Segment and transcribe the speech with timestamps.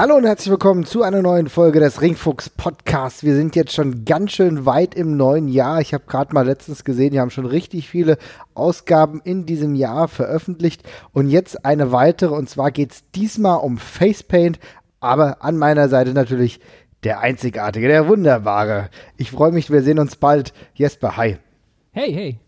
[0.00, 3.24] Hallo und herzlich willkommen zu einer neuen Folge des Ringfuchs Podcasts.
[3.24, 5.80] Wir sind jetzt schon ganz schön weit im neuen Jahr.
[5.80, 8.16] Ich habe gerade mal letztens gesehen, wir haben schon richtig viele
[8.54, 13.76] Ausgaben in diesem Jahr veröffentlicht und jetzt eine weitere und zwar geht es diesmal um
[13.76, 14.60] Facepaint,
[15.00, 16.60] aber an meiner Seite natürlich
[17.02, 18.90] der einzigartige, der wunderbare.
[19.16, 20.52] Ich freue mich, wir sehen uns bald.
[20.74, 21.38] Jesper, hi.
[21.90, 22.38] Hey, hey.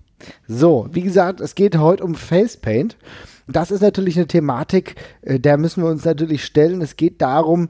[0.46, 2.96] So, wie gesagt, es geht heute um Facepaint
[3.56, 6.82] das ist natürlich eine Thematik, äh, der müssen wir uns natürlich stellen.
[6.82, 7.68] Es geht darum,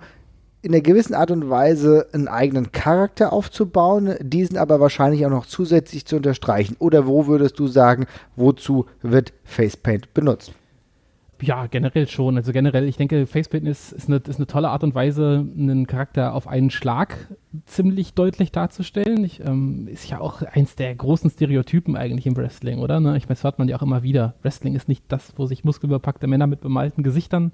[0.63, 5.47] in einer gewissen Art und Weise einen eigenen Charakter aufzubauen, diesen aber wahrscheinlich auch noch
[5.47, 6.77] zusätzlich zu unterstreichen.
[6.79, 10.53] Oder wo würdest du sagen, wozu wird Facepaint benutzt?
[11.43, 12.37] Ja, generell schon.
[12.37, 15.87] Also generell, ich denke, Facepaint ist, ist, eine, ist eine tolle Art und Weise, einen
[15.87, 17.17] Charakter auf einen Schlag
[17.67, 19.25] ziemlich deutlich darzustellen.
[19.25, 23.01] Ich, ähm, ist ja auch eins der großen Stereotypen eigentlich im Wrestling, oder?
[23.01, 23.17] Ne?
[23.17, 24.35] Ich meine, das hört man ja auch immer wieder.
[24.43, 27.53] Wrestling ist nicht das, wo sich muskelbepackte Männer mit bemalten Gesichtern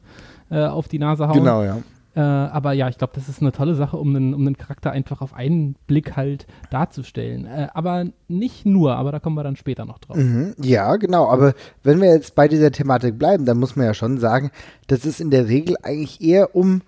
[0.50, 1.38] äh, auf die Nase hauen.
[1.38, 1.78] Genau, ja.
[2.16, 4.90] Äh, aber ja, ich glaube, das ist eine tolle Sache, um einen, um einen Charakter
[4.90, 7.44] einfach auf einen Blick halt darzustellen.
[7.44, 10.16] Äh, aber nicht nur, aber da kommen wir dann später noch drauf.
[10.16, 11.28] Mhm, ja, genau.
[11.28, 14.50] Aber wenn wir jetzt bei dieser Thematik bleiben, dann muss man ja schon sagen,
[14.86, 16.80] dass es in der Regel eigentlich eher um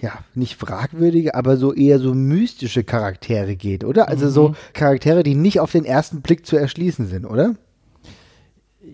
[0.00, 4.08] ja, nicht fragwürdige, aber so eher so mystische Charaktere geht, oder?
[4.08, 4.30] Also mhm.
[4.30, 7.56] so Charaktere, die nicht auf den ersten Blick zu erschließen sind, oder?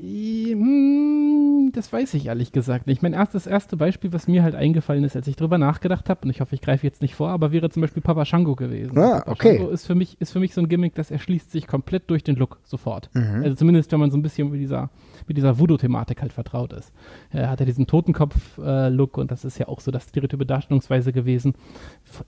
[0.01, 3.03] Hm, das weiß ich ehrlich gesagt nicht.
[3.03, 6.31] Mein erstes erste Beispiel, was mir halt eingefallen ist, als ich drüber nachgedacht habe, und
[6.31, 8.99] ich hoffe, ich greife jetzt nicht vor, aber wäre zum Beispiel Papa Shango gewesen.
[8.99, 9.57] Ah, Papa okay.
[9.59, 12.23] Shango ist für mich ist für mich so ein Gimmick, das erschließt sich komplett durch
[12.23, 13.11] den Look sofort.
[13.15, 13.43] Mhm.
[13.43, 14.91] Also zumindest, wenn man so ein bisschen mit dieser
[15.27, 16.93] mit dieser Voodoo-Thematik halt vertraut ist.
[17.31, 21.55] Er hat ja diesen Totenkopf-Look und das ist ja auch so das stereotype Darstellungsweise gewesen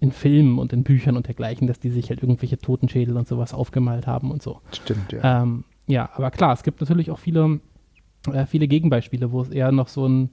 [0.01, 3.53] in Filmen und in Büchern und dergleichen, dass die sich halt irgendwelche Totenschädel und sowas
[3.53, 4.61] aufgemalt haben und so.
[4.73, 5.43] Stimmt, ja.
[5.43, 7.61] Ähm, ja, aber klar, es gibt natürlich auch viele,
[8.33, 10.31] äh, viele Gegenbeispiele, wo es eher noch so ein,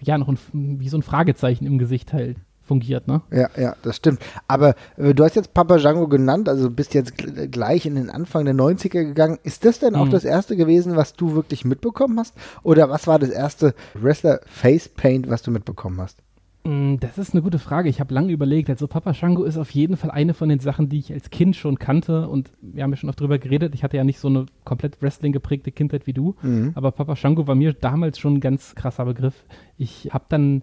[0.00, 2.36] ja, noch ein, wie so ein Fragezeichen im Gesicht halt
[2.66, 3.22] fungiert, ne?
[3.30, 4.20] Ja, ja, das stimmt.
[4.48, 8.44] Aber äh, du hast jetzt Papa Django genannt, also bist jetzt gleich in den Anfang
[8.44, 9.38] der 90er gegangen.
[9.44, 10.10] Ist das denn auch mhm.
[10.10, 12.34] das erste gewesen, was du wirklich mitbekommen hast?
[12.62, 16.22] Oder was war das erste Wrestler Face Paint, was du mitbekommen hast?
[16.66, 17.88] Mm, das ist eine gute Frage.
[17.88, 18.68] Ich habe lange überlegt.
[18.70, 21.56] Also Papa Shango ist auf jeden Fall eine von den Sachen, die ich als Kind
[21.56, 23.74] schon kannte und wir haben ja schon oft drüber geredet.
[23.74, 26.72] Ich hatte ja nicht so eine komplett Wrestling geprägte Kindheit wie du, mhm.
[26.74, 29.44] aber Papa Shango war mir damals schon ein ganz krasser Begriff.
[29.78, 30.62] Ich habe dann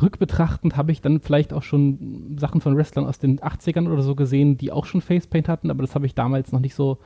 [0.00, 4.14] rückbetrachtend habe ich dann vielleicht auch schon Sachen von Wrestlern aus den 80ern oder so
[4.14, 6.98] gesehen, die auch schon Facepaint hatten, aber das habe ich damals noch nicht so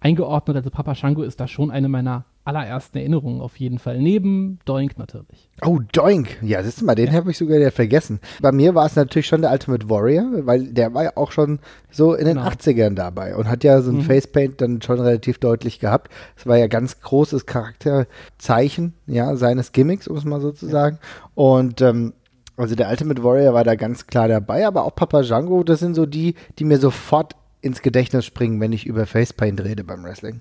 [0.00, 0.56] eingeordnet.
[0.56, 3.98] Also Papa Shango ist da schon eine meiner allerersten Erinnerungen auf jeden Fall.
[4.00, 5.50] Neben Doink natürlich.
[5.62, 6.40] Oh, Doink.
[6.42, 7.12] Ja, siehst du mal, den ja.
[7.14, 8.20] habe ich sogar ja vergessen.
[8.40, 11.58] Bei mir war es natürlich schon der Ultimate Warrior, weil der war ja auch schon
[11.90, 12.48] so in den genau.
[12.48, 14.02] 80ern dabei und hat ja so ein mhm.
[14.02, 16.12] Facepaint dann schon relativ deutlich gehabt.
[16.36, 20.98] Es war ja ganz großes Charakterzeichen, ja, seines Gimmicks, um es mal so zu sagen.
[21.34, 22.12] Und ähm,
[22.56, 25.94] also der Ultimate Warrior war da ganz klar dabei, aber auch Papa Django, das sind
[25.94, 27.34] so die, die mir sofort
[27.66, 30.40] ins Gedächtnis springen, wenn ich über Facepaint rede beim Wrestling.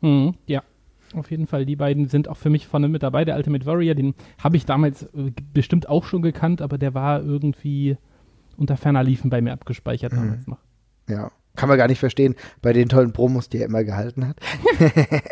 [0.00, 0.62] Mhm, ja,
[1.14, 1.66] auf jeden Fall.
[1.66, 3.24] Die beiden sind auch für mich vorne mit dabei.
[3.24, 7.22] Der Ultimate Warrior, den habe ich damals äh, bestimmt auch schon gekannt, aber der war
[7.22, 7.96] irgendwie
[8.56, 10.16] unter ferner Liefen bei mir abgespeichert mhm.
[10.16, 10.58] damals noch.
[11.08, 14.36] Ja, kann man gar nicht verstehen bei den tollen Promos, die er immer gehalten hat.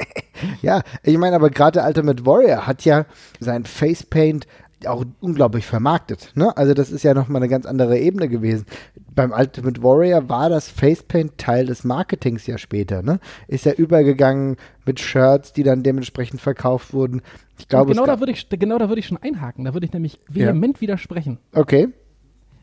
[0.63, 3.07] ja, ich meine, aber gerade der Ultimate Warrior hat ja
[3.39, 4.47] sein Facepaint
[4.87, 6.33] auch unglaublich vermarktet.
[6.35, 6.57] Ne?
[6.57, 8.67] Also das ist ja nochmal eine ganz andere Ebene gewesen.
[9.15, 13.03] Beim Ultimate Warrior war das Facepaint Teil des Marketings ja später.
[13.03, 13.21] Ne?
[13.49, 17.23] Ist ja übergegangen mit Shirts, die dann dementsprechend verkauft wurden.
[17.59, 19.65] Ich glaube, genau, da würde ich, genau da würde ich schon einhaken.
[19.65, 20.81] Da würde ich nämlich vehement ja.
[20.81, 21.39] widersprechen.
[21.53, 21.89] Okay.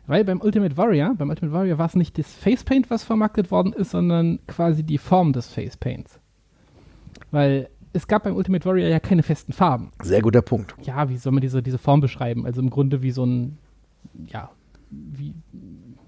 [0.08, 3.74] Weil beim Ultimate Warrior, beim Ultimate Warrior war es nicht das Facepaint, was vermarktet worden
[3.74, 6.20] ist, sondern quasi die Form des Facepaints.
[7.30, 9.92] Weil es gab beim Ultimate Warrior ja keine festen Farben.
[10.02, 10.76] Sehr guter Punkt.
[10.82, 12.46] Ja, wie soll man diese, diese Form beschreiben?
[12.46, 13.58] Also im Grunde wie so ein,
[14.28, 14.52] ja,
[14.90, 15.34] wie,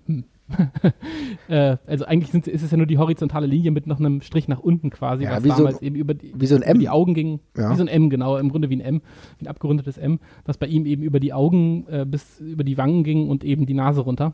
[0.05, 0.23] hm.
[1.47, 4.47] äh, also eigentlich sind, ist es ja nur die horizontale Linie mit noch einem Strich
[4.47, 6.79] nach unten quasi, ja, was damals so, eben über die, wie so ein M.
[6.79, 7.39] die Augen ging.
[7.55, 7.71] Ja.
[7.71, 9.01] Wie so ein M, genau, im Grunde wie ein M,
[9.37, 12.77] wie ein abgerundetes M, was bei ihm eben über die Augen äh, bis über die
[12.77, 14.33] Wangen ging und eben die Nase runter.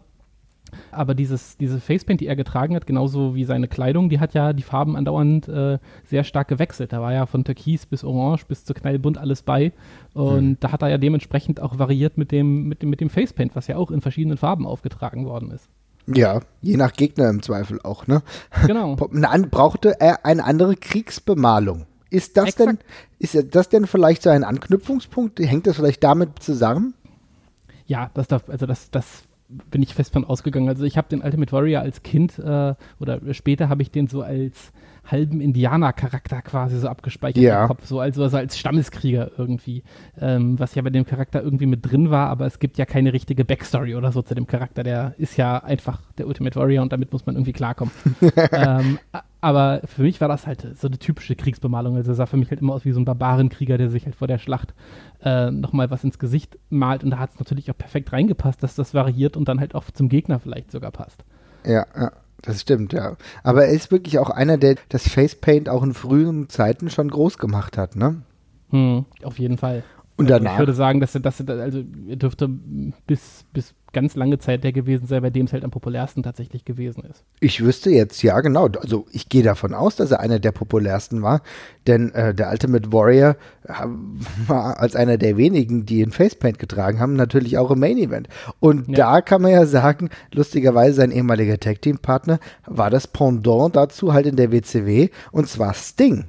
[0.91, 4.53] Aber dieses, diese Facepaint, die er getragen hat, genauso wie seine Kleidung, die hat ja
[4.53, 6.93] die Farben andauernd äh, sehr stark gewechselt.
[6.93, 9.73] Da war ja von Türkis bis Orange bis zu Knallbunt alles bei.
[10.13, 10.57] Und mhm.
[10.59, 13.67] da hat er ja dementsprechend auch variiert mit dem, mit, dem, mit dem Facepaint, was
[13.67, 15.69] ja auch in verschiedenen Farben aufgetragen worden ist.
[16.07, 18.21] Ja, je nach Gegner im Zweifel auch, ne?
[18.67, 18.95] Genau.
[19.51, 21.85] Brauchte er eine andere Kriegsbemalung?
[22.11, 22.69] Ist das Exakt.
[22.69, 22.77] denn,
[23.17, 25.39] ist das denn vielleicht so ein Anknüpfungspunkt?
[25.39, 26.93] Hängt das vielleicht damit zusammen?
[27.87, 30.69] Ja, das darf, also das, das bin ich fest von ausgegangen.
[30.69, 34.21] Also ich habe den Ultimate Warrior als Kind äh, oder später habe ich den so
[34.21, 34.71] als
[35.05, 37.63] halben Indianer-Charakter quasi so abgespeichert ja.
[37.63, 39.83] im Kopf, so also, also als Stammeskrieger irgendwie,
[40.19, 43.13] ähm, was ja bei dem Charakter irgendwie mit drin war, aber es gibt ja keine
[43.13, 46.91] richtige Backstory oder so zu dem Charakter, der ist ja einfach der Ultimate Warrior und
[46.91, 47.93] damit muss man irgendwie klarkommen.
[48.51, 48.99] ähm,
[49.41, 52.61] aber für mich war das halt so eine typische Kriegsbemalung, also sah für mich halt
[52.61, 54.73] immer aus wie so ein Barbarenkrieger, der sich halt vor der Schlacht
[55.23, 58.75] äh, nochmal was ins Gesicht malt und da hat es natürlich auch perfekt reingepasst, dass
[58.75, 61.23] das variiert und dann halt auch zum Gegner vielleicht sogar passt.
[61.65, 62.11] Ja, ja.
[62.45, 63.17] Das stimmt, ja.
[63.43, 67.37] Aber er ist wirklich auch einer, der das Facepaint auch in frühen Zeiten schon groß
[67.37, 68.21] gemacht hat, ne?
[68.69, 69.83] Hm, auf jeden Fall.
[70.17, 70.53] Und danach?
[70.53, 74.63] Ich würde sagen, dass er, dass er, also er dürfte bis, bis ganz lange Zeit
[74.63, 77.23] der gewesen sein, bei dem es halt am populärsten tatsächlich gewesen ist.
[77.39, 78.67] Ich wüsste jetzt, ja, genau.
[78.67, 81.41] Also ich gehe davon aus, dass er einer der populärsten war,
[81.87, 83.73] denn äh, der Ultimate Warrior äh,
[84.47, 88.27] war als einer der wenigen, die in Facepaint getragen haben, natürlich auch im Main Event.
[88.59, 88.95] Und ja.
[88.95, 94.13] da kann man ja sagen, lustigerweise sein ehemaliger Tag Team Partner war das Pendant dazu
[94.13, 96.25] halt in der WCW und zwar Sting.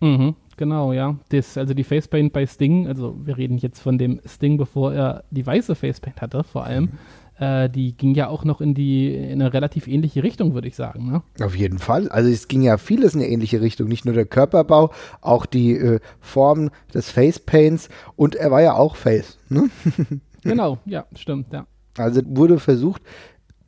[0.00, 0.34] Mhm.
[0.56, 1.16] Genau, ja.
[1.30, 5.24] Das, also die Facepaint bei Sting, also wir reden jetzt von dem Sting, bevor er
[5.30, 6.84] die weiße Facepaint hatte, vor allem.
[6.84, 6.98] Mhm.
[7.38, 10.76] Äh, die ging ja auch noch in die in eine relativ ähnliche Richtung, würde ich
[10.76, 11.10] sagen.
[11.10, 11.22] Ne?
[11.44, 12.08] Auf jeden Fall.
[12.08, 13.88] Also es ging ja vieles in eine ähnliche Richtung.
[13.88, 18.94] Nicht nur der Körperbau, auch die äh, Form des Facepaints und er war ja auch
[18.94, 19.38] Face.
[19.48, 19.68] Ne?
[20.42, 21.66] genau, ja, stimmt, ja.
[21.96, 23.02] Also wurde versucht,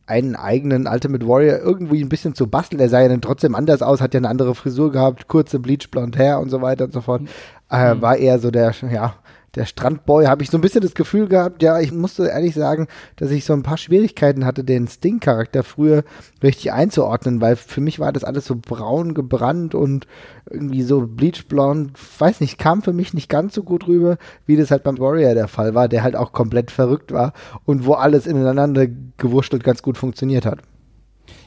[0.07, 2.81] einen eigenen Ultimate Warrior irgendwie ein bisschen zu basteln.
[2.81, 6.17] Er sah ja dann trotzdem anders aus, hat ja eine andere Frisur gehabt, kurze Bleachblond
[6.17, 7.23] Hair und so weiter und so fort.
[7.23, 7.29] Mhm.
[7.71, 9.15] Äh, war eher so der, ja,
[9.57, 12.87] der Strandboy, habe ich so ein bisschen das Gefühl gehabt, ja, ich musste ehrlich sagen,
[13.17, 16.05] dass ich so ein paar Schwierigkeiten hatte, den Sting-Charakter früher
[16.43, 20.07] richtig einzuordnen, weil für mich war das alles so braun gebrannt und
[20.49, 24.71] irgendwie so bleachblond, weiß nicht, kam für mich nicht ganz so gut rüber, wie das
[24.71, 27.33] halt beim Warrior der Fall war, der halt auch komplett verrückt war
[27.65, 28.87] und wo alles ineinander
[29.17, 30.61] gewurschtelt ganz gut funktioniert hat.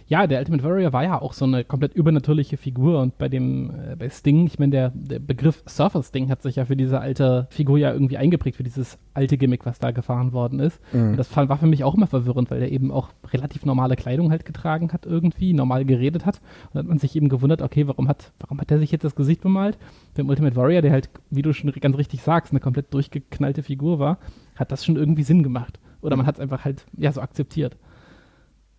[0.10, 3.70] Ja, der Ultimate Warrior war ja auch so eine komplett übernatürliche Figur und bei dem,
[3.70, 7.00] äh, bei Sting, ich meine, der, der Begriff Surfer Sting hat sich ja für diese
[7.00, 10.82] alte Figur ja irgendwie eingeprägt, für dieses alte Gimmick, was da gefahren worden ist.
[10.94, 11.12] Mhm.
[11.12, 14.32] Und das war für mich auch immer verwirrend, weil der eben auch relativ normale Kleidung
[14.32, 16.38] halt getragen hat irgendwie, normal geredet hat.
[16.38, 19.04] Und dann hat man sich eben gewundert, okay, warum hat, warum hat der sich jetzt
[19.04, 19.78] das Gesicht bemalt?
[20.16, 24.00] Beim Ultimate Warrior, der halt, wie du schon ganz richtig sagst, eine komplett durchgeknallte Figur
[24.00, 24.18] war,
[24.56, 25.80] hat das schon irgendwie Sinn gemacht.
[26.02, 27.78] Oder man hat es einfach halt, ja, so akzeptiert.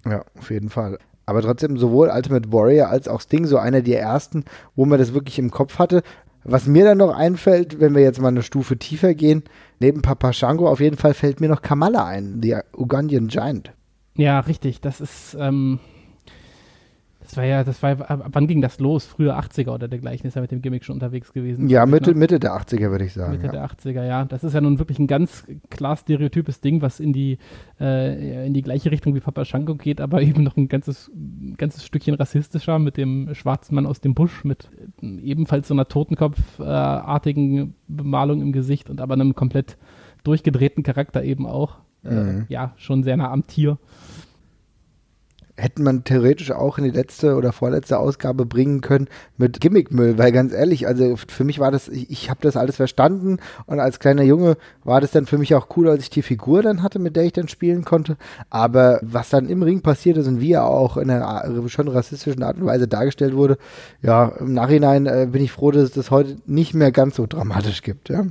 [0.04, 0.98] Ja, auf jeden Fall.
[1.30, 4.44] Aber trotzdem sowohl Ultimate Warrior als auch Sting so einer der ersten,
[4.74, 6.02] wo man das wirklich im Kopf hatte.
[6.42, 9.44] Was mir dann noch einfällt, wenn wir jetzt mal eine Stufe tiefer gehen,
[9.78, 13.70] neben Papa Shango auf jeden Fall fällt mir noch Kamala ein, der Ugandan Giant.
[14.16, 14.80] Ja, richtig.
[14.80, 15.78] Das ist, ähm,
[17.30, 17.96] das war ja, das war,
[18.32, 19.04] wann ging das los?
[19.04, 21.68] Früher 80er oder dergleichen ist er mit dem Gimmick schon unterwegs gewesen.
[21.68, 22.18] Ja, Mitte, ne?
[22.18, 23.32] Mitte der 80er würde ich sagen.
[23.32, 23.52] Mitte ja.
[23.52, 24.24] der 80er, ja.
[24.24, 27.38] Das ist ja nun wirklich ein ganz klar stereotypes Ding, was in die,
[27.80, 31.10] äh, in die gleiche Richtung wie Papa Shango geht, aber eben noch ein ganzes,
[31.56, 34.68] ganzes Stückchen rassistischer mit dem schwarzen Mann aus dem Busch, mit
[35.00, 39.78] ebenfalls so einer Totenkopfartigen Bemalung im Gesicht und aber einem komplett
[40.24, 41.78] durchgedrehten Charakter eben auch.
[42.04, 42.40] Äh, mhm.
[42.40, 43.78] Äh, ja, schon sehr nah am Tier
[45.60, 50.32] hätte man theoretisch auch in die letzte oder vorletzte Ausgabe bringen können mit Gimmickmüll, weil
[50.32, 53.98] ganz ehrlich, also für mich war das, ich, ich habe das alles verstanden und als
[53.98, 56.98] kleiner Junge war das dann für mich auch cool, als ich die Figur dann hatte,
[56.98, 58.16] mit der ich dann spielen konnte.
[58.48, 62.42] Aber was dann im Ring passiert ist und wie er auch in einer schon rassistischen
[62.42, 63.58] Art und Weise dargestellt wurde,
[64.02, 67.26] ja, im Nachhinein äh, bin ich froh, dass es das heute nicht mehr ganz so
[67.26, 68.25] dramatisch gibt, ja.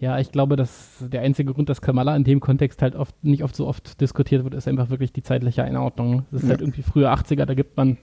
[0.00, 3.44] Ja, ich glaube, dass der einzige Grund, dass Kamala in dem Kontext halt oft nicht
[3.44, 6.24] oft so oft diskutiert wird, ist einfach wirklich die zeitliche Einordnung.
[6.30, 6.52] Das ist ja.
[6.52, 7.98] halt irgendwie früher 80er, da gibt man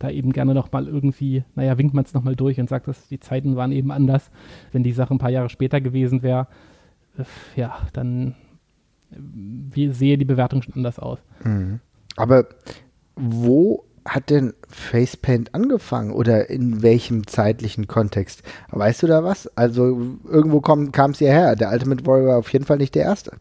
[0.00, 3.20] da eben gerne nochmal irgendwie, naja, winkt man es nochmal durch und sagt, dass die
[3.20, 4.32] Zeiten waren eben anders.
[4.72, 6.48] Wenn die Sache ein paar Jahre später gewesen wäre,
[7.16, 7.24] äh,
[7.54, 8.34] ja, dann
[9.12, 11.20] äh, wie sehe die Bewertung schon anders aus.
[11.44, 11.78] Mhm.
[12.16, 12.46] Aber
[13.14, 18.42] wo hat denn Facepaint angefangen oder in welchem zeitlichen Kontext?
[18.70, 19.46] Weißt du da was?
[19.56, 21.56] Also irgendwo kam es hierher.
[21.56, 23.32] Der Ultimate Warrior war auf jeden Fall nicht der erste.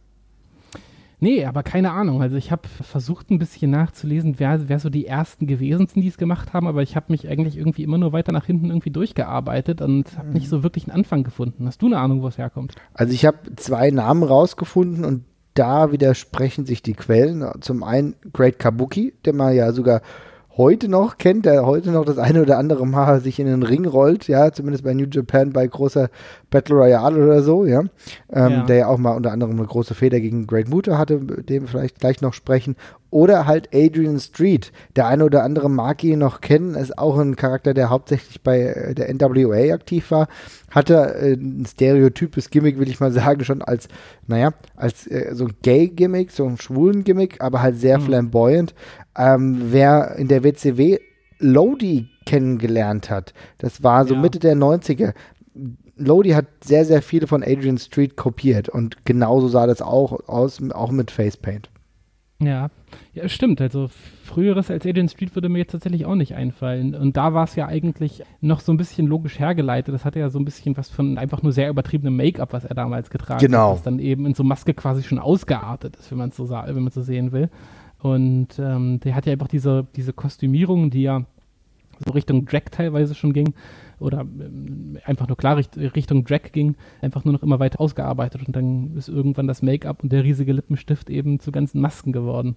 [1.23, 2.23] Nee, aber keine Ahnung.
[2.23, 6.07] Also ich habe versucht ein bisschen nachzulesen, wer, wer so die ersten gewesen sind, die
[6.07, 8.89] es gemacht haben, aber ich habe mich eigentlich irgendwie immer nur weiter nach hinten irgendwie
[8.89, 11.67] durchgearbeitet und habe nicht so wirklich einen Anfang gefunden.
[11.67, 12.73] Hast du eine Ahnung, wo es herkommt?
[12.95, 17.45] Also ich habe zwei Namen rausgefunden und da widersprechen sich die Quellen.
[17.61, 20.01] Zum einen Great Kabuki, der mal ja sogar
[20.57, 23.85] heute noch kennt, der heute noch das eine oder andere Mal sich in den Ring
[23.85, 26.09] rollt, ja, zumindest bei New Japan bei großer
[26.49, 28.63] Battle Royale oder so, ja, ähm, ja.
[28.65, 31.63] der ja auch mal unter anderem eine große Feder gegen Great Muta hatte, mit dem
[31.63, 32.75] wir vielleicht gleich noch sprechen.
[33.11, 34.71] Oder halt Adrian Street.
[34.95, 38.61] Der eine oder andere mag ihn noch kennen, ist auch ein Charakter, der hauptsächlich bei
[38.61, 40.29] äh, der NWA aktiv war.
[40.69, 43.89] Hatte äh, ein stereotypes Gimmick, will ich mal sagen, schon als,
[44.27, 48.03] naja, als äh, so ein Gay-Gimmick, so ein schwulen Gimmick, aber halt sehr mhm.
[48.03, 48.73] flamboyant.
[49.17, 50.97] Ähm, wer in der WCW
[51.39, 54.21] Lodi kennengelernt hat, das war so ja.
[54.21, 55.13] Mitte der 90er.
[55.97, 60.61] Lodi hat sehr, sehr viele von Adrian Street kopiert und genauso sah das auch aus,
[60.71, 61.69] auch mit Facepaint.
[62.41, 62.69] Ja,
[63.13, 63.61] ja, stimmt.
[63.61, 63.89] Also
[64.23, 66.95] früheres als Agent Street würde mir jetzt tatsächlich auch nicht einfallen.
[66.95, 69.93] Und da war es ja eigentlich noch so ein bisschen logisch hergeleitet.
[69.93, 72.73] Das hatte ja so ein bisschen was von einfach nur sehr übertriebenem Make-up, was er
[72.73, 73.69] damals getragen genau.
[73.69, 73.75] hat.
[73.77, 76.83] Das dann eben in so Maske quasi schon ausgeartet ist, wenn man es so, wenn
[76.83, 77.49] man so sehen will.
[77.99, 81.23] Und ähm, der hat ja einfach diese, diese Kostümierung, die ja
[82.03, 83.53] so Richtung Drag teilweise schon ging
[84.01, 88.55] oder ähm, einfach nur klar Richtung Drag ging, einfach nur noch immer weiter ausgearbeitet und
[88.55, 92.55] dann ist irgendwann das Make-up und der riesige Lippenstift eben zu ganzen Masken geworden.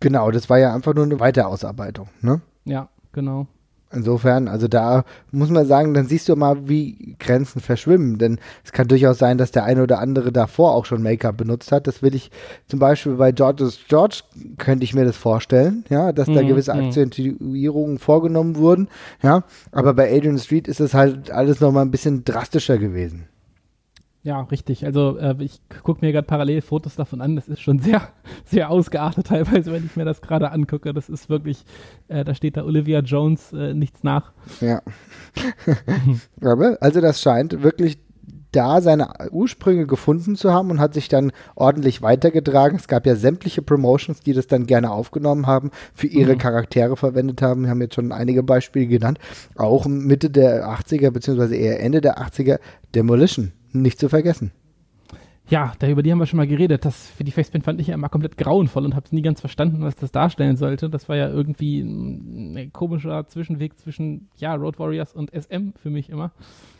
[0.00, 2.40] Genau, das war ja einfach nur eine Weiterausarbeitung, ne?
[2.64, 3.46] Ja, genau.
[3.92, 8.18] Insofern, also da muss man sagen, dann siehst du mal, wie Grenzen verschwimmen.
[8.18, 11.72] Denn es kann durchaus sein, dass der eine oder andere davor auch schon Make-up benutzt
[11.72, 11.88] hat.
[11.88, 12.30] Das will ich
[12.68, 14.22] zum Beispiel bei George's George,
[14.58, 16.86] könnte ich mir das vorstellen, ja, dass da mhm, gewisse mhm.
[16.86, 18.88] Akzentuierungen vorgenommen wurden,
[19.22, 19.42] ja.
[19.72, 23.26] Aber bei Adrian Street ist es halt alles nochmal ein bisschen drastischer gewesen.
[24.22, 24.84] Ja, richtig.
[24.84, 27.36] Also äh, ich gucke mir gerade parallel Fotos davon an.
[27.36, 28.02] Das ist schon sehr,
[28.44, 30.92] sehr ausgeartet teilweise, wenn ich mir das gerade angucke.
[30.92, 31.64] Das ist wirklich,
[32.08, 34.32] äh, da steht da Olivia Jones äh, nichts nach.
[34.60, 34.82] Ja.
[36.80, 37.98] also das scheint wirklich
[38.52, 42.76] da seine Ursprünge gefunden zu haben und hat sich dann ordentlich weitergetragen.
[42.76, 46.38] Es gab ja sämtliche Promotions, die das dann gerne aufgenommen haben, für ihre mhm.
[46.38, 47.62] Charaktere verwendet haben.
[47.62, 49.18] Wir haben jetzt schon einige Beispiele genannt.
[49.54, 52.58] Auch Mitte der 80er, beziehungsweise eher Ende der 80er,
[52.94, 54.52] Demolition nicht zu vergessen.
[55.50, 56.84] Ja, da über die haben wir schon mal geredet.
[56.84, 59.40] Das für die Facepaint fand ich ja immer komplett grauenvoll und habe es nie ganz
[59.40, 60.88] verstanden, was das darstellen sollte.
[60.88, 66.08] Das war ja irgendwie ein, komischer Zwischenweg zwischen ja Road Warriors und SM für mich
[66.08, 66.30] immer.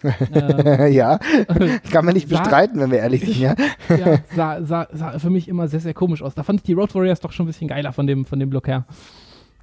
[0.05, 1.19] ähm, ja,
[1.91, 3.57] kann man nicht bestreiten, wenn wir ehrlich sind, ja.
[3.89, 6.37] ja, sah, sah, sah für mich immer sehr, sehr komisch aus.
[6.37, 8.53] Da fand ich die Road Warriors doch schon ein bisschen geiler von dem, von dem
[8.53, 8.87] Look her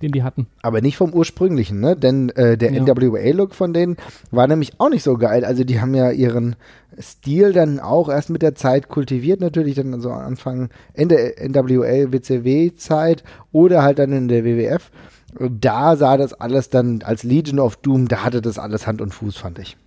[0.01, 0.47] den die hatten.
[0.61, 1.95] Aber nicht vom ursprünglichen, ne?
[1.95, 2.81] Denn äh, der ja.
[2.81, 3.97] NWA-Look von denen
[4.31, 5.43] war nämlich auch nicht so geil.
[5.45, 6.55] Also die haben ja ihren
[6.99, 13.23] Stil dann auch erst mit der Zeit kultiviert, natürlich dann so Anfang, Ende NWA, WCW-Zeit
[13.51, 14.91] oder halt dann in der WWF.
[15.37, 19.01] Und da sah das alles dann als Legion of Doom, da hatte das alles Hand
[19.01, 19.77] und Fuß, fand ich.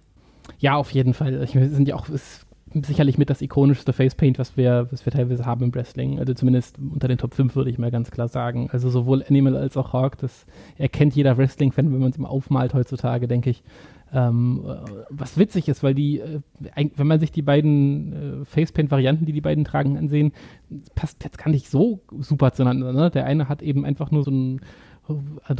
[0.59, 1.43] Ja, auf jeden Fall.
[1.43, 2.41] Ich, sind ja auch, es
[2.75, 6.19] sicherlich mit das ikonischste Facepaint, was wir, was wir teilweise haben im Wrestling.
[6.19, 8.69] Also zumindest unter den Top 5 würde ich mal ganz klar sagen.
[8.71, 10.47] Also sowohl Animal als auch Hawk, das
[10.79, 13.65] erkennt jeder Wrestling-Fan, wenn man es ihm aufmalt heutzutage, denke ich.
[14.13, 14.65] Ähm,
[15.09, 16.41] was witzig ist, weil die, äh,
[16.97, 20.33] wenn man sich die beiden äh, Facepaint-Varianten, die die beiden tragen, ansehen,
[20.95, 22.93] passt jetzt gar nicht so super zueinander.
[22.93, 23.11] Ne?
[23.11, 24.61] Der eine hat eben einfach nur so ein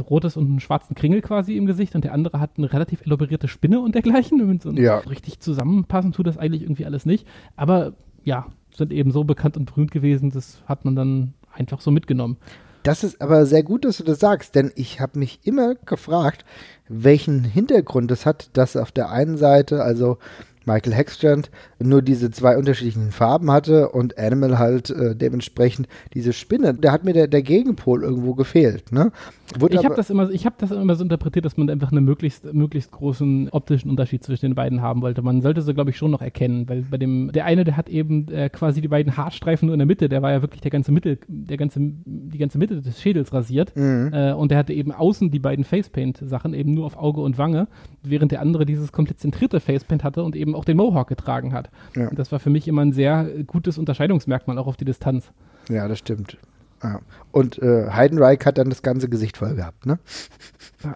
[0.09, 3.47] rotes und einen schwarzen Kringel quasi im Gesicht und der andere hat eine relativ elaborierte
[3.47, 4.41] Spinne und dergleichen.
[4.41, 4.97] Und so ja.
[4.99, 7.27] richtig zusammenpassen tut das eigentlich irgendwie alles nicht.
[7.55, 7.93] Aber
[8.23, 12.37] ja, sind eben so bekannt und berühmt gewesen, das hat man dann einfach so mitgenommen.
[12.83, 16.45] Das ist aber sehr gut, dass du das sagst, denn ich habe mich immer gefragt,
[16.87, 20.17] welchen Hintergrund das hat, dass auf der einen Seite, also
[20.65, 21.49] Michael Hexstrand
[21.79, 26.73] nur diese zwei unterschiedlichen Farben hatte und Animal halt äh, dementsprechend diese Spinne.
[26.73, 28.91] Da hat mir der, der Gegenpol irgendwo gefehlt.
[28.91, 29.11] Ne?
[29.59, 32.53] Wurde ich habe das, immer, hab das immer so interpretiert, dass man einfach einen möglichst,
[32.53, 35.21] möglichst großen optischen Unterschied zwischen den beiden haben wollte.
[35.21, 37.89] Man sollte sie, glaube ich, schon noch erkennen, weil bei dem, der eine, der hat
[37.89, 40.71] eben äh, quasi die beiden Haarstreifen nur in der Mitte, der war ja wirklich der
[40.71, 43.75] ganze Mittel, der ganze, die ganze Mitte des Schädels rasiert.
[43.75, 44.11] Mhm.
[44.13, 47.67] Äh, und der hatte eben außen die beiden Facepaint-Sachen eben nur auf Auge und Wange,
[48.03, 51.69] während der andere dieses komplett zentrierte Facepaint hatte und eben auch den Mohawk getragen hat.
[51.95, 52.09] Ja.
[52.09, 55.31] Und das war für mich immer ein sehr gutes Unterscheidungsmerkmal, auch auf die Distanz.
[55.69, 56.37] Ja, das stimmt.
[56.83, 56.99] Ja.
[57.31, 59.99] Und äh, Heidenreich hat dann das ganze Gesicht voll gehabt, ne?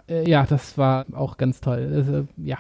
[0.10, 1.92] Äh, ja, das war auch ganz toll.
[1.94, 2.58] Also, ja.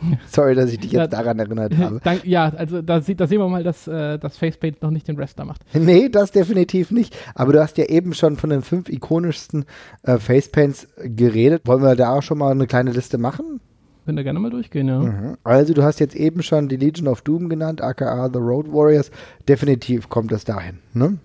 [0.28, 2.00] Sorry, dass ich dich jetzt daran erinnert habe.
[2.04, 5.16] Dank, ja, also da, da, sehen wir mal, dass äh, das Facepaint noch nicht den
[5.16, 5.62] Wrestler macht.
[5.74, 7.16] Nee, das definitiv nicht.
[7.34, 9.64] Aber du hast ja eben schon von den fünf ikonischsten
[10.02, 11.62] äh, Facepaints geredet.
[11.66, 13.60] Wollen wir da auch schon mal eine kleine Liste machen?
[14.08, 15.00] Können da gerne mal durchgehen, ja.
[15.00, 15.36] Mhm.
[15.44, 19.10] Also du hast jetzt eben schon die Legion of Doom genannt, aka The Road Warriors.
[19.46, 21.18] Definitiv kommt das dahin, ne?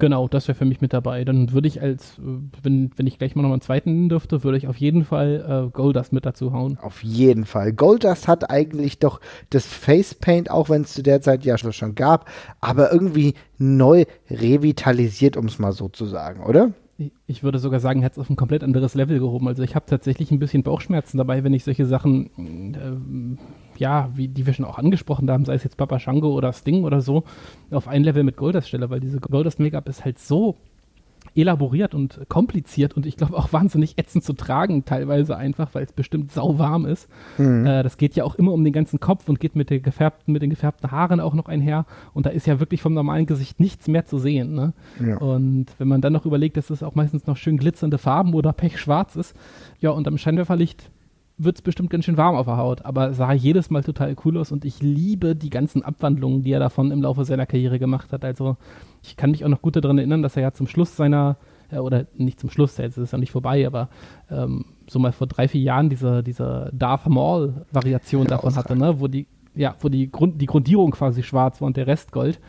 [0.00, 1.24] Genau, das wäre für mich mit dabei.
[1.24, 2.22] Dann würde ich als, äh,
[2.64, 5.68] wenn, wenn ich gleich mal noch einen zweiten nennen dürfte, würde ich auf jeden Fall
[5.68, 6.78] äh, Goldust mit dazu hauen.
[6.82, 7.72] Auf jeden Fall.
[7.72, 12.28] Goldust hat eigentlich doch das Facepaint, auch wenn es zu der Zeit ja schon gab,
[12.60, 16.72] aber irgendwie neu revitalisiert, um es mal so zu sagen, oder?
[17.26, 19.48] Ich würde sogar sagen, hat es auf ein komplett anderes Level gehoben.
[19.48, 22.30] Also ich habe tatsächlich ein bisschen Bauchschmerzen dabei, wenn ich solche Sachen,
[22.74, 26.52] äh, ja, wie die wir schon auch angesprochen haben, sei es jetzt Papa Shango oder
[26.52, 27.24] Sting oder so,
[27.70, 30.56] auf ein Level mit Goldust stelle, weil diese Goldust Make-up ist halt so
[31.36, 35.92] elaboriert und kompliziert und ich glaube auch wahnsinnig ätzend zu tragen, teilweise einfach, weil es
[35.92, 37.08] bestimmt sauwarm ist.
[37.38, 37.66] Mhm.
[37.66, 40.32] Äh, das geht ja auch immer um den ganzen Kopf und geht mit, der gefärbten,
[40.32, 41.86] mit den gefärbten Haaren auch noch einher.
[42.14, 44.54] Und da ist ja wirklich vom normalen Gesicht nichts mehr zu sehen.
[44.54, 44.72] Ne?
[45.04, 45.18] Ja.
[45.18, 48.52] Und wenn man dann noch überlegt, dass es auch meistens noch schön glitzernde Farben oder
[48.52, 49.34] pechschwarz ist,
[49.80, 50.90] ja, und am Scheinwerferlicht
[51.38, 54.38] wird es bestimmt ganz schön warm auf der Haut, aber sah jedes Mal total cool
[54.38, 58.12] aus und ich liebe die ganzen Abwandlungen, die er davon im Laufe seiner Karriere gemacht
[58.12, 58.24] hat.
[58.24, 58.56] Also
[59.02, 61.36] ich kann mich auch noch gut daran erinnern, dass er ja zum Schluss seiner,
[61.70, 63.90] äh, oder nicht zum Schluss, jetzt ist es ja nicht vorbei, aber
[64.30, 68.98] ähm, so mal vor drei, vier Jahren diese, diese Darth Maul-Variation ja, davon hatte, ne?
[68.98, 72.40] wo die, ja, wo die, Grund, die Grundierung quasi schwarz war und der Rest Gold.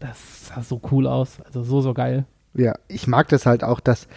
[0.00, 2.26] Das sah so cool aus, also so, so geil.
[2.54, 4.08] Ja, ich mag das halt auch, dass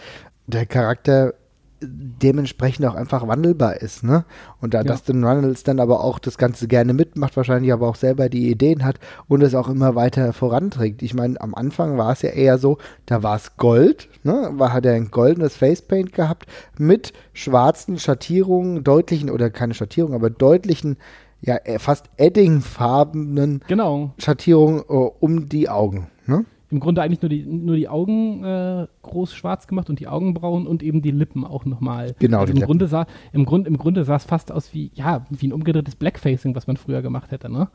[0.46, 1.34] der Charakter
[1.80, 4.24] dementsprechend auch einfach wandelbar ist, ne?
[4.60, 4.84] Und da ja.
[4.84, 8.84] Dustin Runnels dann aber auch das Ganze gerne mitmacht, wahrscheinlich aber auch selber die Ideen
[8.84, 11.02] hat und es auch immer weiter voranträgt.
[11.02, 14.50] Ich meine, am Anfang war es ja eher so, da war es Gold, ne?
[14.54, 20.30] War, hat er ein goldenes Facepaint gehabt mit schwarzen Schattierungen, deutlichen, oder keine Schattierungen, aber
[20.30, 20.96] deutlichen,
[21.40, 24.14] ja, äh, fast Eddingfarbenen genau.
[24.18, 26.44] Schattierungen uh, um die Augen, ne?
[26.70, 30.66] Im Grunde eigentlich nur die, nur die Augen äh, groß schwarz gemacht und die Augenbrauen
[30.66, 32.14] und eben die Lippen auch nochmal.
[32.18, 32.40] Genau.
[32.40, 35.48] Also im, Grunde sah, im, Grund, Im Grunde sah es fast aus wie, ja, wie
[35.48, 37.68] ein umgedrehtes Blackfacing, was man früher gemacht hätte, ne?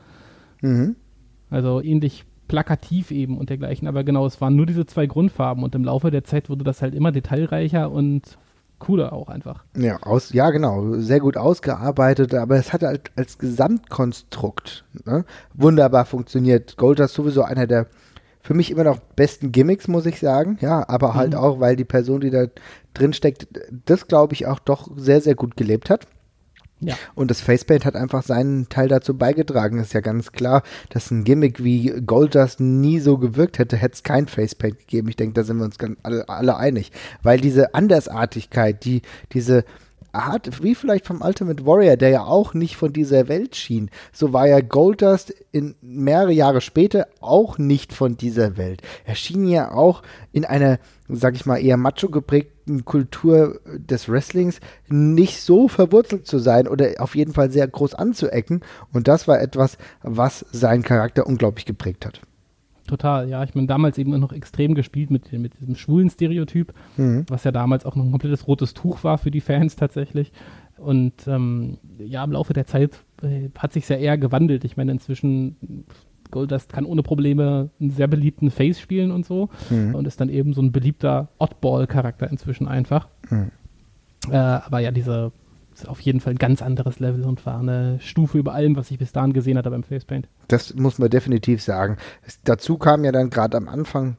[0.62, 0.96] Mhm.
[1.50, 3.88] Also ähnlich plakativ eben und dergleichen.
[3.88, 6.82] Aber genau, es waren nur diese zwei Grundfarben und im Laufe der Zeit wurde das
[6.82, 8.38] halt immer detailreicher und
[8.80, 9.64] cooler auch einfach.
[9.78, 10.94] Ja, aus, ja, genau.
[10.96, 16.78] Sehr gut ausgearbeitet, aber es hat halt als Gesamtkonstrukt ne, wunderbar funktioniert.
[16.78, 17.88] Gold ist sowieso einer der
[18.44, 20.58] für mich immer noch besten Gimmicks, muss ich sagen.
[20.62, 21.40] Ja, aber halt mhm.
[21.40, 22.46] auch, weil die Person, die da
[22.94, 23.48] drin steckt,
[23.86, 26.08] das glaube ich auch doch sehr, sehr gut gelebt hat.
[26.82, 26.96] Ja.
[27.16, 29.80] Und das Facepaint hat einfach seinen Teil dazu beigetragen.
[29.80, 34.04] Ist ja ganz klar, dass ein Gimmick wie Goldust nie so gewirkt hätte, hätte es
[34.04, 35.08] kein Facepaint gegeben.
[35.08, 36.92] Ich denke, da sind wir uns alle, alle einig.
[37.22, 39.64] Weil diese Andersartigkeit, die, diese,
[40.14, 43.90] Art, wie vielleicht vom Ultimate Warrior, der ja auch nicht von dieser Welt schien.
[44.12, 48.82] So war ja Goldust in mehrere Jahre später auch nicht von dieser Welt.
[49.06, 50.80] Er schien ja auch in einer,
[51.10, 56.92] sag ich mal, eher macho geprägten Kultur des Wrestlings nicht so verwurzelt zu sein oder
[57.00, 58.62] auf jeden Fall sehr groß anzuecken.
[58.92, 62.22] Und das war etwas, was seinen Charakter unglaublich geprägt hat.
[62.94, 63.44] Total, ja.
[63.44, 67.26] Ich meine, damals eben noch extrem gespielt mit, mit diesem schwulen Stereotyp, mhm.
[67.28, 70.32] was ja damals auch noch ein komplettes rotes Tuch war für die Fans tatsächlich.
[70.78, 74.64] Und ähm, ja, im Laufe der Zeit äh, hat sich ja eher gewandelt.
[74.64, 75.86] Ich meine, inzwischen
[76.30, 79.96] Goldust kann ohne Probleme einen sehr beliebten Face spielen und so mhm.
[79.96, 83.08] und ist dann eben so ein beliebter Oddball-Charakter inzwischen einfach.
[83.32, 83.50] Mhm.
[84.30, 85.32] Äh, aber ja, diese
[85.74, 88.92] ist auf jeden Fall ein ganz anderes Level und war eine Stufe über allem, was
[88.92, 90.28] ich bis dahin gesehen hatte beim Facepaint.
[90.48, 91.98] Das muss man definitiv sagen.
[92.26, 94.18] Es, dazu kam ja dann gerade am Anfang,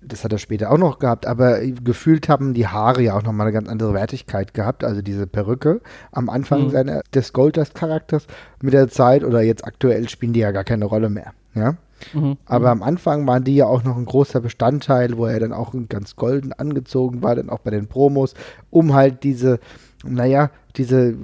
[0.00, 3.46] das hat er später auch noch gehabt, aber gefühlt haben die Haare ja auch nochmal
[3.46, 4.84] eine ganz andere Wertigkeit gehabt.
[4.84, 6.70] Also diese Perücke am Anfang mhm.
[6.70, 8.26] seiner, des Goldust-Charakters
[8.60, 11.32] mit der Zeit oder jetzt aktuell spielen die ja gar keine Rolle mehr.
[11.54, 11.76] Ja.
[12.14, 12.36] Mhm.
[12.46, 15.72] Aber am Anfang waren die ja auch noch ein großer Bestandteil, wo er dann auch
[15.88, 18.34] ganz golden angezogen war, dann auch bei den Promos,
[18.70, 19.60] um halt diese
[20.04, 21.16] naja, diese,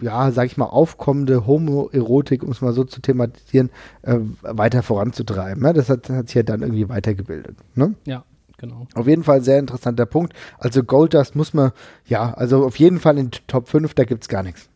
[0.00, 3.70] ja, sag ich mal, aufkommende Homoerotik, um es mal so zu thematisieren,
[4.02, 5.62] äh, weiter voranzutreiben.
[5.62, 5.72] Ne?
[5.72, 7.56] Das hat, hat sich ja dann irgendwie weitergebildet.
[7.74, 7.94] Ne?
[8.04, 8.24] Ja.
[8.60, 8.88] Genau.
[8.94, 10.32] Auf jeden Fall sehr interessanter Punkt.
[10.58, 11.70] Also Goldust muss man,
[12.06, 14.68] ja, also auf jeden Fall in Top 5, da gibt es gar nichts.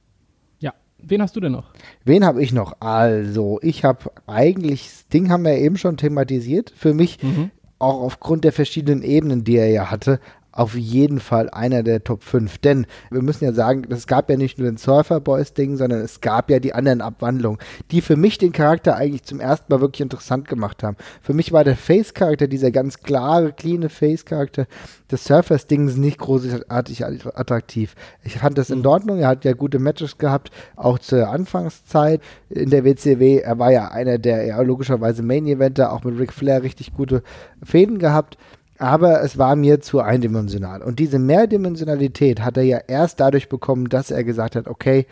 [0.60, 1.72] Ja, wen hast du denn noch?
[2.04, 2.76] Wen habe ich noch?
[2.78, 6.72] Also, ich habe eigentlich, das Ding haben wir eben schon thematisiert.
[6.76, 7.50] Für mich mhm
[7.82, 10.20] auch aufgrund der verschiedenen Ebenen, die er ja hatte,
[10.52, 12.58] auf jeden Fall einer der Top 5.
[12.58, 16.00] Denn wir müssen ja sagen, es gab ja nicht nur den Surfer Boys Ding, sondern
[16.00, 17.58] es gab ja die anderen Abwandlungen,
[17.90, 20.96] die für mich den Charakter eigentlich zum ersten Mal wirklich interessant gemacht haben.
[21.22, 24.66] Für mich war der Face-Charakter, dieser ganz klare, cleane Face-Charakter
[25.10, 27.94] des Surfers Dings nicht großartig attraktiv.
[28.22, 28.86] Ich fand das in mhm.
[28.86, 29.18] Ordnung.
[29.18, 33.38] Er hat ja gute Matches gehabt, auch zur Anfangszeit in der WCW.
[33.38, 37.22] Er war ja einer der ja, logischerweise Main-Eventer, auch mit Ric Flair richtig gute
[37.62, 38.36] Fäden gehabt
[38.82, 40.82] aber es war mir zu eindimensional.
[40.82, 45.06] Und diese Mehrdimensionalität hat er ja erst dadurch bekommen, dass er gesagt hat, okay,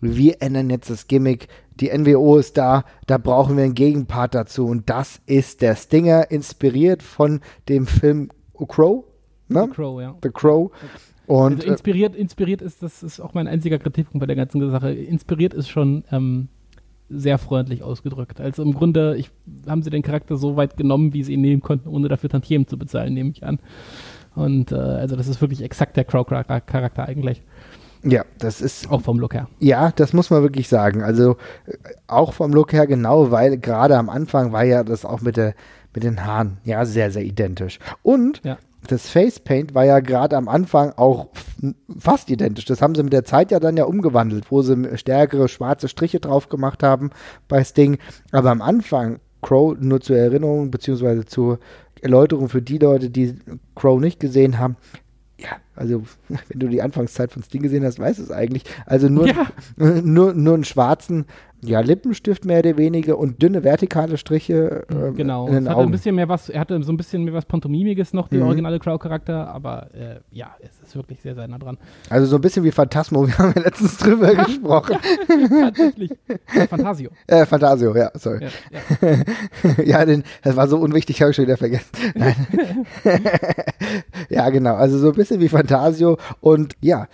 [0.00, 1.48] wir ändern jetzt das Gimmick,
[1.80, 4.64] die NWO ist da, da brauchen wir einen Gegenpart dazu.
[4.64, 9.04] Und das ist der Stinger, inspiriert von dem Film Crow.
[9.48, 9.64] Ne?
[9.66, 10.16] The Crow, ja.
[10.22, 10.70] The Crow.
[11.26, 14.94] Und, also inspiriert, inspiriert ist, das ist auch mein einziger Kritikpunkt bei der ganzen Sache.
[14.94, 16.48] Inspiriert ist schon ähm,
[17.10, 18.40] sehr freundlich ausgedrückt.
[18.40, 19.30] Also im Grunde ich,
[19.68, 22.66] haben sie den Charakter so weit genommen, wie sie ihn nehmen konnten, ohne dafür Tantiemen
[22.66, 23.58] zu bezahlen, nehme ich an.
[24.34, 27.42] Und äh, also das ist wirklich exakt der Crow-Charakter eigentlich.
[28.02, 28.90] Ja, das ist.
[28.90, 29.48] Auch vom Look her.
[29.58, 31.02] Ja, das muss man wirklich sagen.
[31.02, 35.20] Also äh, auch vom Look her genau, weil gerade am Anfang war ja das auch
[35.20, 35.54] mit, der,
[35.92, 37.78] mit den Haaren ja sehr, sehr identisch.
[38.02, 38.56] Und ja.
[38.86, 41.28] Das Facepaint war ja gerade am Anfang auch
[41.98, 42.64] fast identisch.
[42.64, 46.20] Das haben sie mit der Zeit ja dann ja umgewandelt, wo sie stärkere schwarze Striche
[46.20, 47.10] drauf gemacht haben
[47.48, 47.98] bei Sting.
[48.32, 51.58] Aber am Anfang, Crow, nur zur Erinnerung, beziehungsweise zur
[52.00, 53.36] Erläuterung für die Leute, die
[53.74, 54.76] Crow nicht gesehen haben,
[55.38, 58.64] ja, also wenn du die Anfangszeit von Sting gesehen hast, weißt du es eigentlich.
[58.86, 59.46] Also nur, ja.
[59.76, 61.26] nur, nur einen schwarzen
[61.62, 64.84] ja, Lippenstift mehr oder weniger und dünne vertikale Striche.
[64.88, 67.24] Äh, genau, in den es hatte ein bisschen mehr was, er hatte so ein bisschen
[67.24, 68.46] mehr was Pantomimiges noch, der mhm.
[68.46, 71.76] originale Crow-Charakter, aber äh, ja, es ist wirklich sehr, sehr nah dran.
[72.08, 74.96] Also so ein bisschen wie Phantasmo, wir haben ja letztens drüber gesprochen.
[75.28, 76.12] ja, tatsächlich.
[76.68, 77.10] Fantasio.
[77.26, 78.46] Äh, Fantasio, ja, sorry.
[78.70, 79.84] Ja, ja.
[79.84, 81.90] ja den, das war so unwichtig, habe ich schon wieder vergessen.
[84.30, 87.06] ja, genau, also so ein bisschen wie Fantasio und ja,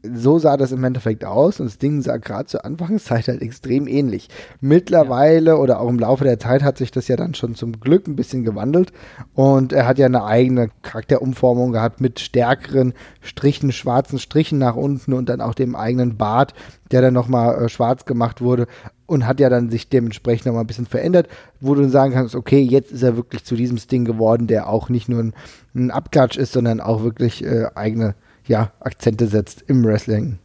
[0.00, 3.88] so sah das im Endeffekt aus und das Ding sah gerade zur Anfangszeit halt extrem
[3.88, 4.28] ähnlich.
[4.60, 5.56] Mittlerweile ja.
[5.56, 8.14] oder auch im Laufe der Zeit hat sich das ja dann schon zum Glück ein
[8.14, 8.92] bisschen gewandelt
[9.34, 15.12] und er hat ja eine eigene Charakterumformung gehabt mit stärkeren Strichen, schwarzen Strichen nach unten
[15.12, 16.54] und dann auch dem eigenen Bart,
[16.92, 18.68] der dann nochmal äh, schwarz gemacht wurde
[19.06, 21.26] und hat ja dann sich dementsprechend nochmal ein bisschen verändert,
[21.60, 24.90] wo du sagen kannst, okay, jetzt ist er wirklich zu diesem Sting geworden, der auch
[24.90, 25.34] nicht nur ein,
[25.74, 28.14] ein Abklatsch ist, sondern auch wirklich äh, eigene
[28.48, 30.38] ja, Akzente setzt im Wrestling.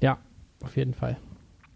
[0.00, 0.18] Ja,
[0.62, 1.16] auf jeden Fall.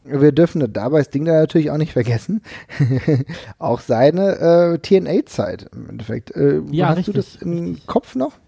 [0.04, 2.42] Wir dürfen dabei das Ding da natürlich auch nicht vergessen.
[3.58, 6.30] auch seine äh, TNA-Zeit im Endeffekt.
[6.37, 7.87] Äh, ja, hast richtig, du das im richtig.
[7.87, 8.38] Kopf noch?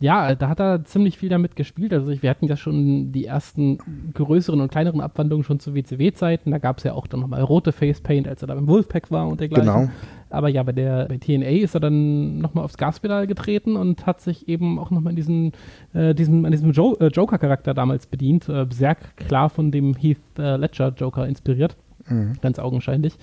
[0.00, 1.92] Ja, da hat er ziemlich viel damit gespielt.
[1.92, 3.78] Also wir hatten ja schon die ersten
[4.14, 6.52] größeren und kleineren Abwandlungen schon zu WCW-Zeiten.
[6.52, 9.26] Da gab es ja auch dann nochmal rote Facepaint, als er da beim Wolfpack war
[9.26, 9.66] und dergleichen.
[9.66, 9.90] Genau.
[10.30, 14.20] Aber ja, bei der bei TNA ist er dann nochmal aufs Gaspedal getreten und hat
[14.20, 15.52] sich eben auch nochmal in diesen,
[15.94, 18.48] äh, diesen, an diesem jo äh, Joker-Charakter damals bedient.
[18.48, 21.76] Äh, sehr klar von dem Heath äh, Ledger Joker inspiriert.
[22.08, 22.32] Mhm.
[22.40, 23.14] Ganz augenscheinlich.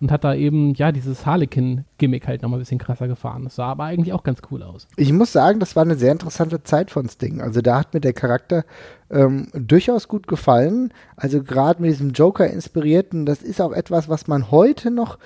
[0.00, 3.44] Und hat da eben, ja, dieses Harlequin-Gimmick halt nochmal ein bisschen krasser gefahren.
[3.44, 4.86] Das sah aber eigentlich auch ganz cool aus.
[4.96, 7.40] Ich muss sagen, das war eine sehr interessante Zeit von Sting.
[7.40, 8.64] Also da hat mir der Charakter
[9.10, 10.92] ähm, durchaus gut gefallen.
[11.16, 15.18] Also gerade mit diesem Joker-inspirierten, das ist auch etwas, was man heute noch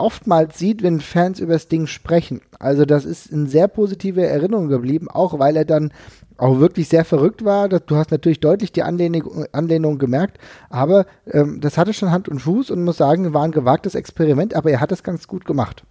[0.00, 2.40] oftmals sieht, wenn Fans über das Ding sprechen.
[2.58, 5.92] Also das ist in sehr positive Erinnerung geblieben, auch weil er dann
[6.36, 7.68] auch wirklich sehr verrückt war.
[7.68, 10.38] Du hast natürlich deutlich die Anlehnung, Anlehnung gemerkt,
[10.70, 14.54] aber ähm, das hatte schon Hand und Fuß und muss sagen, war ein gewagtes Experiment,
[14.54, 15.84] aber er hat es ganz gut gemacht.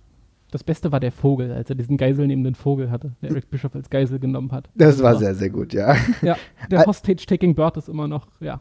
[0.52, 3.90] Das Beste war der Vogel, als er diesen geiselnehmenden Vogel hatte, der Eric Bischoff als
[3.90, 4.68] Geisel genommen hat.
[4.74, 5.96] Das, das war sehr, sehr gut, ja.
[6.24, 6.38] Ja,
[6.72, 8.60] der Hostage-Taking Bird ist immer noch, ja.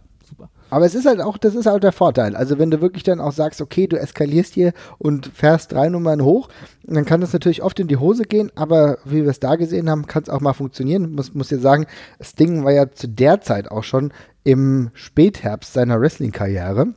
[0.70, 2.36] Aber es ist halt auch, das ist halt der Vorteil.
[2.36, 6.22] Also wenn du wirklich dann auch sagst, okay, du eskalierst hier und fährst drei Nummern
[6.22, 6.48] hoch,
[6.84, 9.88] dann kann das natürlich oft in die Hose gehen, aber wie wir es da gesehen
[9.88, 11.04] haben, kann es auch mal funktionieren.
[11.04, 11.86] Ich muss, muss ja sagen,
[12.20, 14.12] Sting war ja zu der Zeit auch schon
[14.44, 16.94] im Spätherbst seiner Wrestling-Karriere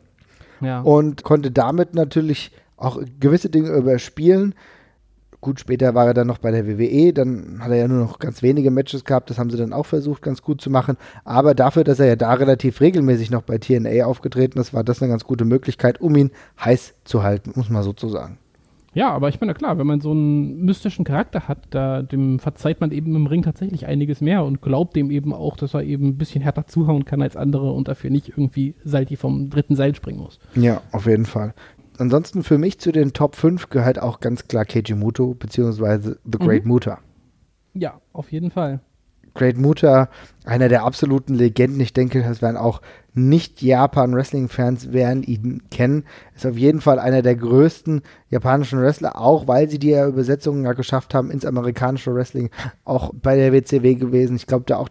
[0.61, 0.81] ja.
[0.81, 4.55] und konnte damit natürlich auch gewisse Dinge überspielen,
[5.41, 8.19] Gut, später war er dann noch bei der WWE, dann hat er ja nur noch
[8.19, 10.97] ganz wenige Matches gehabt, das haben sie dann auch versucht, ganz gut zu machen.
[11.25, 15.01] Aber dafür, dass er ja da relativ regelmäßig noch bei TNA aufgetreten ist, war das
[15.01, 16.29] eine ganz gute Möglichkeit, um ihn
[16.63, 18.37] heiß zu halten, muss man so zu sagen.
[18.93, 22.81] Ja, aber ich meine, klar, wenn man so einen mystischen Charakter hat, da, dem verzeiht
[22.81, 26.09] man eben im Ring tatsächlich einiges mehr und glaubt dem eben auch, dass er eben
[26.09, 29.95] ein bisschen härter zuhauen kann als andere und dafür nicht irgendwie Salti vom dritten Seil
[29.95, 30.39] springen muss.
[30.55, 31.53] Ja, auf jeden Fall
[32.01, 36.39] ansonsten für mich zu den Top 5 gehört auch ganz klar Keiji Muto beziehungsweise The
[36.39, 36.71] Great mhm.
[36.71, 36.99] Muta.
[37.73, 38.81] Ja, auf jeden Fall.
[39.33, 40.09] Great Muta,
[40.43, 41.79] einer der absoluten Legenden.
[41.79, 42.81] Ich denke, das werden auch
[43.13, 46.03] nicht-Japan-Wrestling-Fans werden ihn kennen.
[46.35, 50.65] Ist auf jeden Fall einer der größten japanischen Wrestler, auch weil sie die ja Übersetzungen
[50.65, 52.49] ja geschafft haben ins amerikanische Wrestling,
[52.83, 54.35] auch bei der WCW gewesen.
[54.35, 54.89] Ich glaube, da auch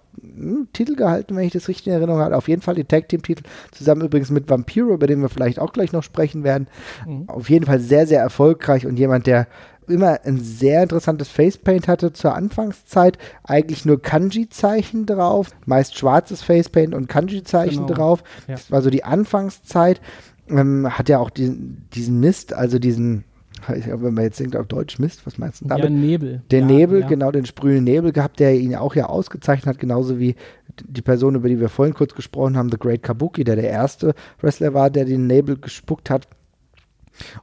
[0.72, 2.36] Titel gehalten, wenn ich das richtig in Erinnerung habe.
[2.36, 5.92] Auf jeden Fall die Tag-Team-Titel, zusammen übrigens mit Vampiro, über den wir vielleicht auch gleich
[5.92, 6.68] noch sprechen werden.
[7.06, 7.28] Mhm.
[7.28, 9.46] Auf jeden Fall sehr, sehr erfolgreich und jemand, der
[9.90, 13.18] immer ein sehr interessantes Facepaint hatte zur Anfangszeit.
[13.42, 17.94] Eigentlich nur Kanji-Zeichen drauf, meist schwarzes Facepaint und Kanji-Zeichen genau.
[17.94, 18.24] drauf.
[18.46, 18.54] Ja.
[18.54, 20.00] Das war so die Anfangszeit.
[20.48, 23.24] Ähm, hat ja auch diesen, diesen Mist, also diesen,
[23.68, 25.84] wenn man jetzt denkt auf Deutsch Mist, was meinst du damit?
[25.84, 26.42] Ja, Nebel.
[26.50, 27.06] Den ja, Nebel, ja.
[27.08, 30.36] genau, den sprühenden Nebel gehabt, der ihn auch ja ausgezeichnet hat, genauso wie
[30.82, 34.14] die Person, über die wir vorhin kurz gesprochen haben, The Great Kabuki, der der erste
[34.40, 36.28] Wrestler war, der den Nebel gespuckt hat.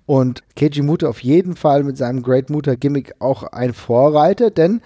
[0.05, 4.81] Und Keiji Muta auf jeden Fall mit seinem Great Muta Gimmick auch ein Vorreiter, denn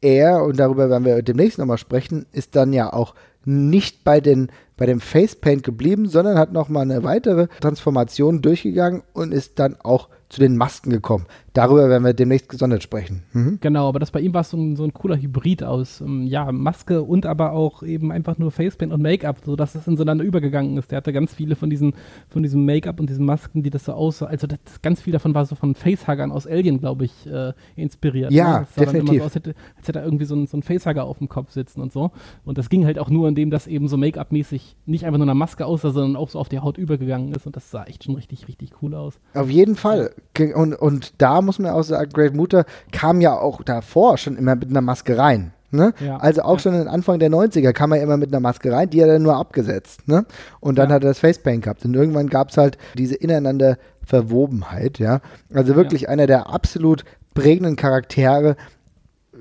[0.00, 3.14] er, und darüber werden wir demnächst nochmal sprechen, ist dann ja auch
[3.44, 9.34] nicht bei den bei dem Facepaint geblieben, sondern hat nochmal eine weitere Transformation durchgegangen und
[9.34, 11.26] ist dann auch zu den Masken gekommen.
[11.58, 13.24] Darüber werden wir demnächst gesondert sprechen.
[13.32, 13.58] Mhm.
[13.60, 16.52] Genau, aber das bei ihm war so ein, so ein cooler Hybrid aus, ähm, ja,
[16.52, 20.92] Maske und aber auch eben einfach nur Facepaint und Make-up, sodass es ineinander übergegangen ist.
[20.92, 21.94] Der hatte ganz viele von diesen,
[22.28, 24.26] von diesem Make-up und diesen Masken, die das so aussah.
[24.26, 28.30] Also das, ganz viel davon war so von Facehuggern aus Alien, glaube ich, äh, inspiriert.
[28.30, 28.66] Ja, ne?
[28.78, 29.18] definitiv.
[29.18, 31.50] So, als, hätte, als hätte er irgendwie so ein, so ein Facehugger auf dem Kopf
[31.50, 32.12] sitzen und so.
[32.44, 35.34] Und das ging halt auch nur, indem das eben so Make-up-mäßig nicht einfach nur eine
[35.34, 37.46] Maske aussah, sondern auch so auf die Haut übergegangen ist.
[37.48, 39.18] Und das sah echt schon richtig, richtig cool aus.
[39.34, 40.12] Auf jeden Fall.
[40.54, 44.54] Und, und da muss man auch sagen, Great Mutter kam ja auch davor schon immer
[44.54, 45.52] mit einer Maske rein.
[45.70, 45.92] Ne?
[46.00, 46.58] Ja, also auch ja.
[46.60, 49.36] schon Anfang der 90er kam er immer mit einer Maske rein, die hat er nur
[49.36, 50.06] abgesetzt.
[50.08, 50.24] Ne?
[50.60, 50.94] Und dann ja.
[50.94, 51.84] hat er das Facepaint gehabt.
[51.84, 55.20] Und irgendwann gab es halt diese ineinander Verwobenheit, ja.
[55.52, 58.56] Also wirklich einer der absolut prägenden Charaktere.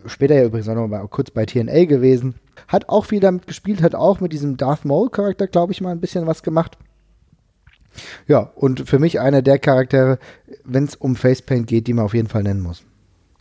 [0.06, 2.36] Später ja übrigens auch noch mal kurz bei TNA gewesen.
[2.68, 6.02] Hat auch viel damit gespielt, hat auch mit diesem Darth Maul-Charakter, glaube ich, mal ein
[6.02, 6.78] bisschen was gemacht.
[8.28, 10.20] Ja, und für mich einer der Charaktere,
[10.64, 12.84] wenn es um Facepaint geht, die man auf jeden Fall nennen muss.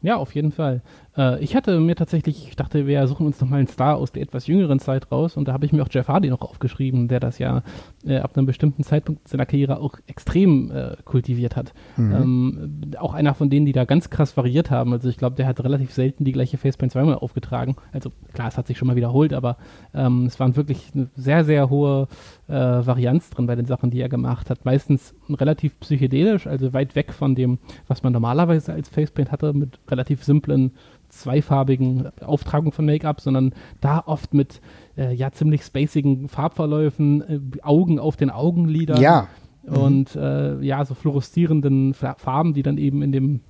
[0.03, 0.83] Ja, auf jeden Fall.
[1.17, 4.23] Äh, ich hatte mir tatsächlich, ich dachte, wir suchen uns nochmal einen Star aus der
[4.23, 7.21] etwas jüngeren Zeit raus und da habe ich mir auch Jeff Hardy noch aufgeschrieben, der
[7.21, 7.63] das ja
[8.05, 11.73] äh, ab einem bestimmten Zeitpunkt seiner Karriere auch extrem äh, kultiviert hat.
[11.97, 12.15] Mhm.
[12.15, 14.93] Ähm, auch einer von denen, die da ganz krass variiert haben.
[14.93, 17.77] Also ich glaube, der hat relativ selten die gleiche Facepaint zweimal aufgetragen.
[17.93, 19.57] Also klar, es hat sich schon mal wiederholt, aber
[19.95, 22.09] ähm, es waren wirklich eine sehr, sehr hohe
[22.49, 24.65] äh, Varianz drin bei den Sachen, die er gemacht hat.
[24.65, 29.79] Meistens relativ psychedelisch, also weit weg von dem, was man normalerweise als Facepaint hatte, mit
[29.89, 30.73] relativ simplen
[31.09, 34.61] zweifarbigen Auftragung von Make-up, sondern da oft mit
[34.97, 39.01] äh, ja ziemlich spacigen Farbverläufen, äh, Augen auf den Augenlidern.
[39.01, 39.29] Ja.
[39.65, 40.23] Und mhm.
[40.23, 43.41] äh, ja, so fluoreszierenden Farben, die dann eben in dem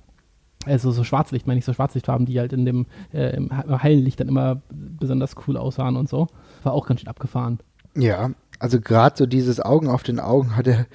[0.65, 4.19] also so Schwarzlicht, meine ich, so Schwarzlichtfarben, die halt in dem äh, im hellen Licht
[4.19, 6.27] dann immer besonders cool aussahen und so.
[6.63, 7.59] War auch ganz schön abgefahren.
[7.95, 10.87] Ja, also gerade so dieses Augen auf den Augen hat er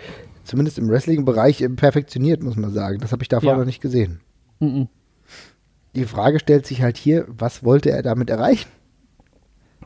[0.44, 2.98] zumindest im Wrestling-Bereich perfektioniert, muss man sagen.
[2.98, 3.58] Das habe ich davor ja.
[3.58, 4.20] noch nicht gesehen.
[4.58, 4.88] Mhm
[5.94, 8.68] die Frage stellt sich halt hier, was wollte er damit erreichen?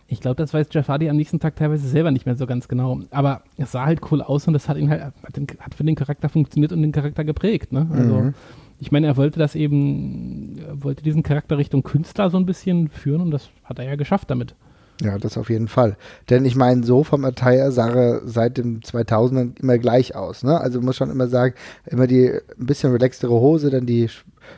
[0.08, 2.68] Ich glaube, das weiß Jeff Hardy am nächsten Tag teilweise selber nicht mehr so ganz
[2.68, 3.00] genau.
[3.10, 6.28] Aber es sah halt cool aus und das hat ihn halt, hat für den Charakter
[6.28, 7.72] funktioniert und den Charakter geprägt.
[7.72, 7.88] Ne?
[7.90, 8.34] Also, mhm.
[8.78, 12.88] ich meine, er wollte das eben, er wollte diesen Charakter Richtung Künstler so ein bisschen
[12.88, 14.54] führen und das hat er ja geschafft damit.
[15.02, 15.96] Ja, das auf jeden Fall.
[16.30, 20.42] Denn ich meine, so vom Attire sah er seit dem 2000 immer gleich aus.
[20.42, 20.58] Ne?
[20.58, 24.08] Also muss schon immer sagen, immer die ein bisschen relaxtere Hose, dann die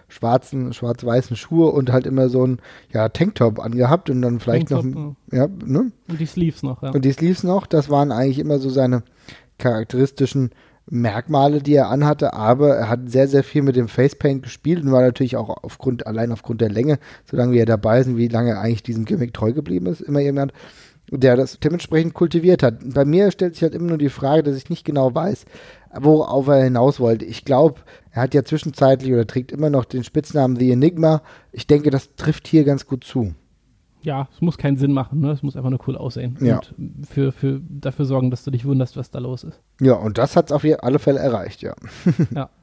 [0.09, 2.59] schwarzen, schwarz-weißen Schuhe und halt immer so ein
[2.93, 5.17] ja, Tanktop angehabt und dann vielleicht Tanktop, noch.
[5.33, 5.93] Ja, ne?
[6.09, 6.91] Und die Sleeves noch, ja.
[6.91, 9.03] Und die Sleeves noch, das waren eigentlich immer so seine
[9.59, 10.51] charakteristischen
[10.91, 14.93] Merkmale, die er anhatte, aber er hat sehr, sehr viel mit dem Facepaint gespielt und
[14.93, 18.61] war natürlich auch aufgrund, allein aufgrund der Länge, solange wir dabei sind, wie lange er
[18.61, 20.53] eigentlich diesem Gimmick treu geblieben ist, immer jemand,
[21.11, 22.77] der das dementsprechend kultiviert hat.
[22.95, 25.45] Bei mir stellt sich halt immer nur die Frage, dass ich nicht genau weiß,
[26.01, 27.25] worauf er hinaus wollte.
[27.25, 31.23] Ich glaube, er hat ja zwischenzeitlich oder trägt immer noch den Spitznamen The Enigma.
[31.53, 33.35] Ich denke, das trifft hier ganz gut zu
[34.03, 35.33] ja, es muss keinen Sinn machen, ne?
[35.33, 36.37] Es muss einfach nur cool aussehen.
[36.41, 36.61] Ja.
[36.77, 39.61] Und für, für, dafür sorgen, dass du dich wunderst, was da los ist.
[39.81, 41.75] Ja, und das hat es auf alle Fälle erreicht, ja.
[42.35, 42.51] ja.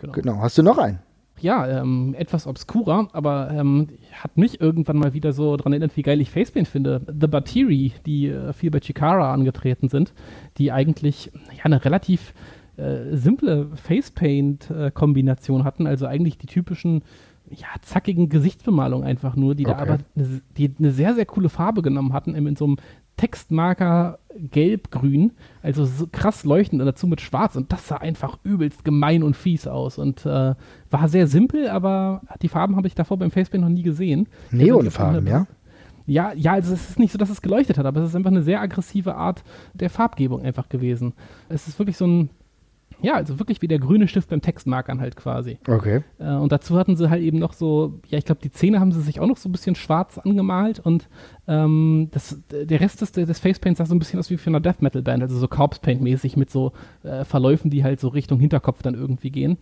[0.00, 0.12] Genau.
[0.12, 0.36] genau.
[0.38, 0.98] Hast du noch einen?
[1.40, 6.02] Ja, ähm, etwas obskurer, aber ähm, hat mich irgendwann mal wieder so daran erinnert, wie
[6.02, 7.00] geil ich Facepaint finde.
[7.06, 10.12] The Batiri, die äh, viel bei Chikara angetreten sind,
[10.58, 12.34] die eigentlich ja eine relativ
[12.76, 17.02] äh, simple Facepaint-Kombination äh, hatten, also eigentlich die typischen
[17.50, 19.76] ja, zackigen Gesichtsbemalung einfach nur, die okay.
[19.76, 22.76] da aber ne, die eine sehr, sehr coole Farbe genommen hatten, in so einem
[23.18, 28.84] Textmarker gelb-grün, also so krass leuchtend und dazu mit schwarz und das sah einfach übelst
[28.84, 30.54] gemein und fies aus und äh,
[30.90, 34.28] war sehr simpel, aber die Farben habe ich davor beim Facepaint noch nie gesehen.
[34.50, 35.46] Neonfarben, ja?
[36.06, 38.30] Ja, ja, also es ist nicht so, dass es geleuchtet hat, aber es ist einfach
[38.30, 41.12] eine sehr aggressive Art der Farbgebung einfach gewesen.
[41.50, 42.30] Es ist wirklich so ein
[43.00, 45.58] ja, also wirklich wie der grüne Stift beim Textmarkern halt quasi.
[45.66, 46.02] Okay.
[46.18, 48.92] Äh, und dazu hatten sie halt eben noch so, ja, ich glaube, die Zähne haben
[48.92, 51.08] sie sich auch noch so ein bisschen schwarz angemalt und
[51.46, 54.60] ähm, das, der Rest des, des Facepaints sah so ein bisschen aus wie für eine
[54.60, 58.08] Death Metal Band, also so Corpse Paint mäßig mit so äh, Verläufen, die halt so
[58.08, 59.58] Richtung Hinterkopf dann irgendwie gehen.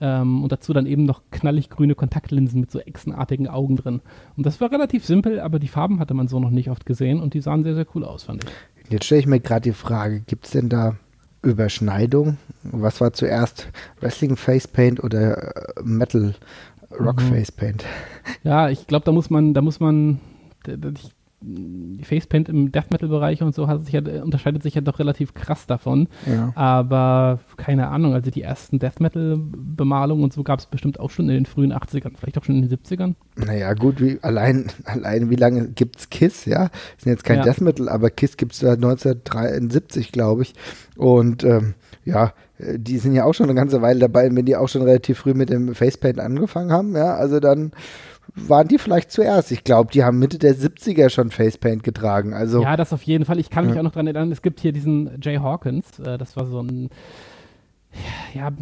[0.00, 4.00] Ähm, und dazu dann eben noch knallig grüne Kontaktlinsen mit so echsenartigen Augen drin.
[4.36, 7.20] Und das war relativ simpel, aber die Farben hatte man so noch nicht oft gesehen
[7.20, 8.50] und die sahen sehr, sehr cool aus, fand ich.
[8.92, 10.96] Jetzt stelle ich mir gerade die Frage, gibt es denn da
[11.46, 12.38] Überschneidung?
[12.62, 13.68] Was war zuerst
[14.00, 16.34] Wrestling Facepaint oder äh, Metal
[16.98, 17.34] Rock mhm.
[17.34, 17.84] Facepaint?
[18.42, 20.20] Ja, ich glaube, da muss man, da muss man,
[22.02, 25.34] Facepaint im Death Metal Bereich und so hat sich ja, unterscheidet sich ja doch relativ
[25.34, 26.08] krass davon.
[26.24, 26.52] Ja.
[26.54, 31.10] Aber keine Ahnung, also die ersten Death Metal Bemalungen und so gab es bestimmt auch
[31.10, 33.14] schon in den frühen 80ern, vielleicht auch schon in den 70ern.
[33.36, 36.68] Naja, gut, wie, allein, allein wie lange gibt es KISS, ja?
[36.68, 37.44] Das sind jetzt kein ja.
[37.44, 40.54] Death Metal, aber KISS gibt es seit 1973, glaube ich.
[40.96, 44.68] Und ähm, ja, die sind ja auch schon eine ganze Weile dabei, wenn die auch
[44.68, 47.72] schon relativ früh mit dem Facepaint angefangen haben, ja, also dann
[48.34, 49.52] waren die vielleicht zuerst.
[49.52, 52.34] Ich glaube, die haben Mitte der 70er schon Facepaint getragen.
[52.34, 53.38] Also, ja, das auf jeden Fall.
[53.38, 53.80] Ich kann mich ja.
[53.80, 56.90] auch noch daran erinnern, es gibt hier diesen Jay Hawkins, äh, das war so ein
[58.34, 58.52] ja,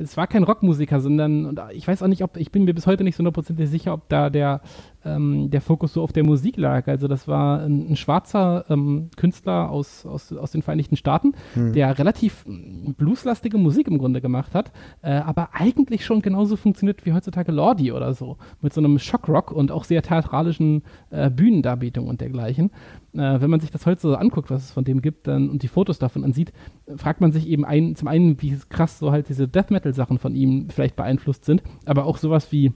[0.00, 2.86] es war kein Rockmusiker, sondern, und ich weiß auch nicht, ob, ich bin mir bis
[2.86, 4.60] heute nicht so hundertprozentig sicher, ob da der
[5.06, 6.88] ähm, der Fokus so auf der Musik lag.
[6.88, 11.72] Also das war ein, ein schwarzer ähm, Künstler aus, aus, aus den Vereinigten Staaten, hm.
[11.72, 17.12] der relativ blueslastige Musik im Grunde gemacht hat, äh, aber eigentlich schon genauso funktioniert wie
[17.12, 22.20] heutzutage Lordi oder so, mit so einem Schockrock und auch sehr theatralischen äh, Bühnendarbietungen und
[22.20, 22.70] dergleichen.
[23.14, 25.62] Äh, wenn man sich das heute so anguckt, was es von dem gibt dann, und
[25.62, 26.52] die Fotos davon ansieht,
[26.96, 30.18] fragt man sich eben ein, zum einen, wie krass so halt diese Death Metal Sachen
[30.18, 32.72] von ihm vielleicht beeinflusst sind, aber auch sowas wie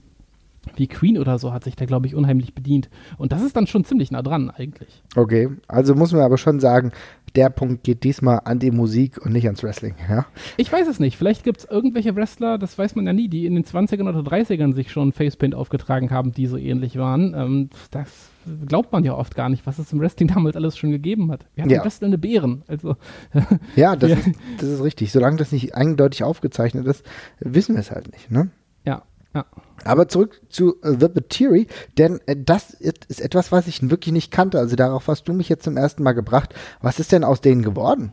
[0.75, 2.89] wie Queen oder so hat sich da, glaube ich, unheimlich bedient.
[3.17, 5.01] Und das ist dann schon ziemlich nah dran eigentlich.
[5.15, 6.91] Okay, also muss man aber schon sagen,
[7.35, 10.25] der Punkt geht diesmal an die Musik und nicht ans Wrestling, ja?
[10.57, 11.17] Ich weiß es nicht.
[11.17, 14.19] Vielleicht gibt es irgendwelche Wrestler, das weiß man ja nie, die in den 20ern oder
[14.19, 17.33] 30ern sich schon Facepaint aufgetragen haben, die so ähnlich waren.
[17.33, 18.29] Ähm, das
[18.67, 21.45] glaubt man ja oft gar nicht, was es im Wrestling damals alles schon gegeben hat.
[21.55, 21.83] Wir hatten ja.
[21.83, 22.63] wrestelnde Bären.
[22.67, 22.95] Also,
[23.75, 25.11] ja, das, ist, das ist richtig.
[25.11, 27.05] Solange das nicht eindeutig aufgezeichnet ist,
[27.39, 28.49] wissen wir es halt nicht, ne?
[28.85, 29.45] Ja, ja.
[29.83, 31.67] Aber zurück zu uh, The Battery,
[31.97, 34.59] denn äh, das ist, etwas, was ich wirklich nicht kannte.
[34.59, 36.53] Also darauf hast du mich jetzt zum ersten Mal gebracht.
[36.81, 38.11] Was ist denn aus denen geworden?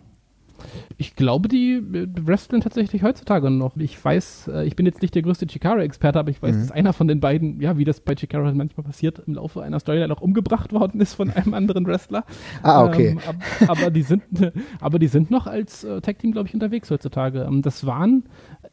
[0.96, 3.76] Ich glaube, die äh, wresteln tatsächlich heutzutage noch.
[3.76, 6.60] Ich weiß, äh, ich bin jetzt nicht der größte Chikara-Experte, aber ich weiß, mhm.
[6.60, 9.62] dass einer von den beiden, ja, wie das bei Chikara halt manchmal passiert, im Laufe
[9.62, 12.24] einer Storyline auch umgebracht worden ist von einem anderen Wrestler.
[12.62, 13.10] Ah, okay.
[13.10, 13.36] Ähm, ab,
[13.68, 14.24] aber, die sind,
[14.80, 17.42] aber die sind noch als äh, Tag-Team, glaube ich, unterwegs heutzutage.
[17.42, 18.24] Ähm, das waren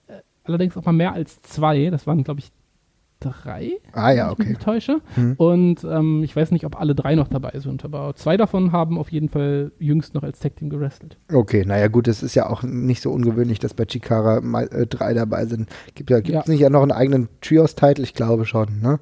[0.08, 1.90] äh, allerdings auch mal mehr als zwei.
[1.90, 2.52] Das waren, glaube ich,
[3.26, 3.72] drei.
[3.94, 4.40] Ah ja, okay.
[4.40, 5.02] Wenn ich mich täusche.
[5.16, 5.34] Hm.
[5.38, 8.98] Und ähm, ich weiß nicht, ob alle drei noch dabei sind, aber zwei davon haben
[8.98, 11.18] auf jeden Fall jüngst noch als Tag Team gerestelt.
[11.32, 14.86] Okay, naja gut, es ist ja auch nicht so ungewöhnlich, dass bei Chikara mal äh,
[14.86, 15.70] drei dabei sind.
[15.96, 16.44] Gibt ja, es ja.
[16.48, 18.04] nicht ja noch einen eigenen Trios-Titel?
[18.04, 19.00] Ich glaube schon, ne?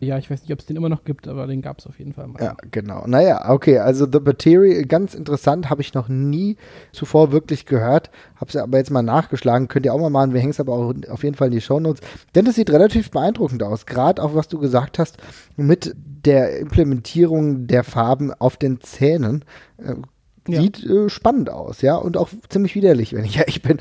[0.00, 1.98] Ja, ich weiß nicht, ob es den immer noch gibt, aber den gab es auf
[1.98, 2.42] jeden Fall mal.
[2.42, 3.06] Ja, genau.
[3.06, 6.56] Naja, okay, also The Battery, ganz interessant, habe ich noch nie
[6.92, 8.10] zuvor wirklich gehört.
[8.36, 9.68] Habe es aber jetzt mal nachgeschlagen.
[9.68, 10.34] Könnt ihr auch mal machen.
[10.34, 12.02] Wir hängen es aber auch auf jeden Fall in die Shownotes.
[12.34, 13.65] Denn das sieht relativ beeindruckend aus.
[13.86, 15.18] Gerade auch, was du gesagt hast,
[15.56, 19.44] mit der Implementierung der Farben auf den Zähnen.
[19.78, 19.94] Äh,
[20.48, 20.60] ja.
[20.60, 21.96] Sieht äh, spannend aus, ja.
[21.96, 23.78] Und auch ziemlich widerlich, wenn ich ehrlich bin.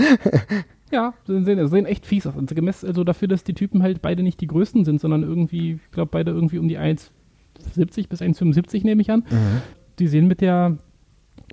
[0.91, 2.35] Ja, sehen, sehen echt fies aus.
[2.37, 5.73] Also gemessen, also dafür, dass die Typen halt beide nicht die größten sind, sondern irgendwie,
[5.73, 9.25] ich glaube, beide irgendwie um die 1,70 bis 1,75 nehme ich an.
[9.29, 9.61] Mhm.
[9.99, 10.77] Die sehen mit der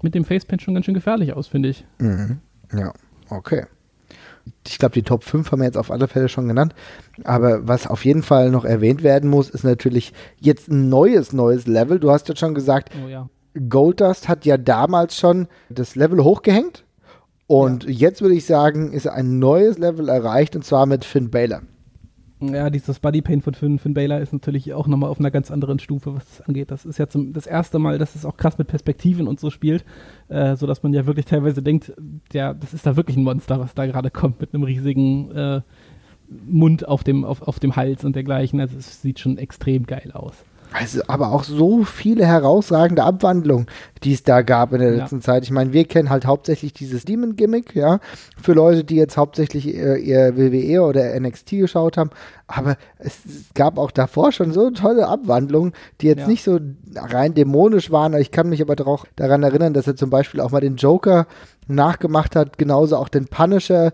[0.02, 1.84] mit dem Facepaint schon ganz schön gefährlich aus, finde ich.
[1.98, 2.38] Mhm.
[2.76, 2.92] Ja,
[3.30, 3.64] okay.
[4.66, 6.74] Ich glaube, die Top 5 haben wir jetzt auf alle Fälle schon genannt.
[7.24, 11.66] Aber was auf jeden Fall noch erwähnt werden muss, ist natürlich jetzt ein neues, neues
[11.66, 11.98] Level.
[11.98, 13.28] Du hast ja schon gesagt, oh, ja.
[13.68, 16.84] Goldust hat ja damals schon das Level hochgehängt.
[17.46, 17.90] Und ja.
[17.90, 21.62] jetzt würde ich sagen, ist ein neues Level erreicht und zwar mit Finn Baylor.
[22.42, 25.78] Ja, dieses Bodypaint von Finn, Finn Baylor ist natürlich auch nochmal auf einer ganz anderen
[25.78, 26.70] Stufe, was das angeht.
[26.70, 29.50] Das ist ja zum, das erste Mal, dass es auch krass mit Perspektiven und so
[29.50, 29.84] spielt,
[30.28, 31.92] äh, sodass man ja wirklich teilweise denkt,
[32.32, 35.60] ja, das ist da wirklich ein Monster, was da gerade kommt mit einem riesigen äh,
[36.46, 38.60] Mund auf dem, auf, auf dem Hals und dergleichen.
[38.60, 40.44] Also es sieht schon extrem geil aus.
[40.72, 43.66] Also, aber auch so viele herausragende Abwandlungen,
[44.04, 45.22] die es da gab in der letzten ja.
[45.22, 45.44] Zeit.
[45.44, 48.00] Ich meine, wir kennen halt hauptsächlich dieses Demon-Gimmick, ja,
[48.40, 52.10] für Leute, die jetzt hauptsächlich ihr, ihr WWE oder NXT geschaut haben.
[52.46, 53.20] Aber es
[53.54, 56.26] gab auch davor schon so tolle Abwandlungen, die jetzt ja.
[56.26, 56.58] nicht so
[56.94, 58.14] rein dämonisch waren.
[58.14, 61.26] Ich kann mich aber auch daran erinnern, dass er zum Beispiel auch mal den Joker
[61.66, 63.92] nachgemacht hat, genauso auch den Punisher,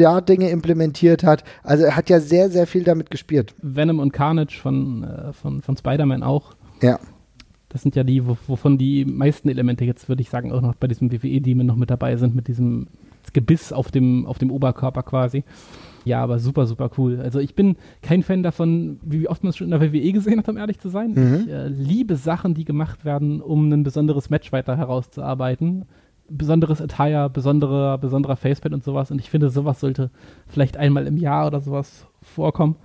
[0.00, 1.44] da Dinge implementiert hat.
[1.62, 3.54] Also er hat ja sehr, sehr viel damit gespielt.
[3.60, 6.54] Venom und Carnage von, äh, von, von Spider-Man auch.
[6.82, 6.98] Ja.
[7.68, 10.88] Das sind ja die, wovon die meisten Elemente jetzt, würde ich sagen, auch noch bei
[10.88, 12.88] diesem WWE-Demon noch mit dabei sind, mit diesem
[13.32, 15.44] Gebiss auf dem, auf dem Oberkörper quasi.
[16.04, 17.20] Ja, aber super, super cool.
[17.20, 20.38] Also ich bin kein Fan davon, wie oft man es schon in der WWE gesehen
[20.38, 21.12] hat, um ehrlich zu sein.
[21.12, 21.40] Mhm.
[21.42, 25.84] Ich äh, liebe Sachen, die gemacht werden, um ein besonderes Match weiter herauszuarbeiten
[26.30, 29.10] besonderes Attire, besonderer, besonderer Facepad und sowas.
[29.10, 30.10] Und ich finde, sowas sollte
[30.48, 32.76] vielleicht einmal im Jahr oder sowas vorkommen.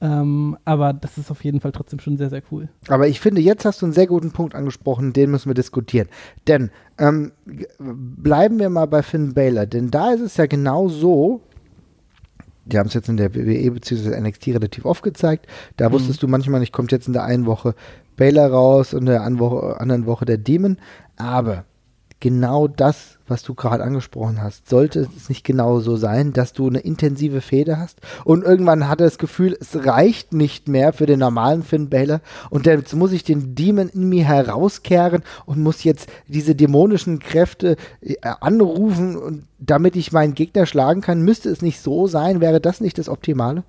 [0.00, 2.68] Ähm, aber das ist auf jeden Fall trotzdem schon sehr, sehr cool.
[2.88, 6.08] Aber ich finde, jetzt hast du einen sehr guten Punkt angesprochen, den müssen wir diskutieren.
[6.46, 7.32] Denn ähm,
[7.78, 11.40] bleiben wir mal bei Finn Baylor, denn da ist es ja genau so,
[12.66, 14.20] die haben es jetzt in der WWE bzw.
[14.20, 15.46] NXT relativ oft gezeigt.
[15.76, 15.94] Da mhm.
[15.94, 17.74] wusstest du manchmal nicht, kommt jetzt in der einen Woche
[18.16, 20.78] Baylor raus und in der anderen Woche der Demon.
[21.16, 21.64] Aber
[22.20, 26.68] genau das, was du gerade angesprochen hast, sollte es nicht genau so sein, dass du
[26.68, 28.00] eine intensive Fehde hast?
[28.24, 32.20] Und irgendwann hat er das Gefühl, es reicht nicht mehr für den normalen Finn Balor.
[32.50, 37.76] Und jetzt muss ich den Demon in mir herauskehren und muss jetzt diese dämonischen Kräfte
[38.00, 42.80] äh, anrufen damit ich meinen Gegner schlagen kann, müsste es nicht so sein, wäre das
[42.80, 43.64] nicht das Optimale?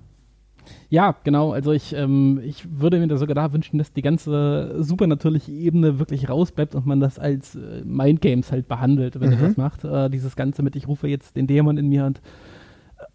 [0.88, 1.52] Ja, genau.
[1.52, 5.98] Also ich, ähm, ich würde mir da sogar da wünschen, dass die ganze supernatürliche Ebene
[5.98, 9.36] wirklich rausbleibt und man das als äh, Mindgames halt behandelt, wenn mhm.
[9.36, 9.84] er das macht.
[9.84, 12.20] Äh, dieses Ganze mit, ich rufe jetzt den Dämon in mir und,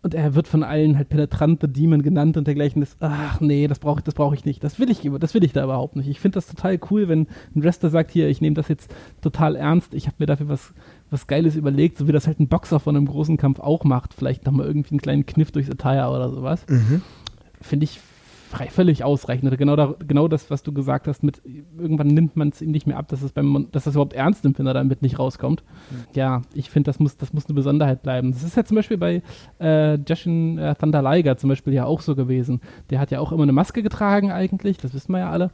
[0.02, 2.82] und er wird von allen halt penetrante Demon genannt und dergleichen.
[2.82, 4.62] Das, ach nee, das brauche das brauch ich nicht.
[4.64, 6.10] Das will ich, das will ich da überhaupt nicht.
[6.10, 9.56] Ich finde das total cool, wenn ein Wrestler sagt, hier, ich nehme das jetzt total
[9.56, 10.74] ernst, ich habe mir dafür was
[11.10, 14.14] was Geiles überlegt, so wie das halt ein Boxer von einem großen Kampf auch macht.
[14.14, 16.66] Vielleicht nochmal irgendwie einen kleinen Kniff durchs Attire oder sowas.
[16.70, 17.02] Mhm
[17.62, 18.00] finde ich
[18.52, 19.58] frei, völlig ausreichend.
[19.58, 22.86] Genau, da, genau das, was du gesagt hast, mit irgendwann nimmt man es ihm nicht
[22.86, 25.64] mehr ab, dass es beim, dass das überhaupt ernst nimmt, wenn er damit nicht rauskommt.
[25.90, 25.96] Mhm.
[26.14, 28.32] Ja, ich finde, das muss, das muss eine Besonderheit bleiben.
[28.34, 29.24] Das ist ja zum Beispiel bei
[29.60, 32.62] äh, Jushin äh, Thunder Liger zum Beispiel ja auch so gewesen.
[32.90, 35.50] Der hat ja auch immer eine Maske getragen eigentlich, das wissen wir ja alle.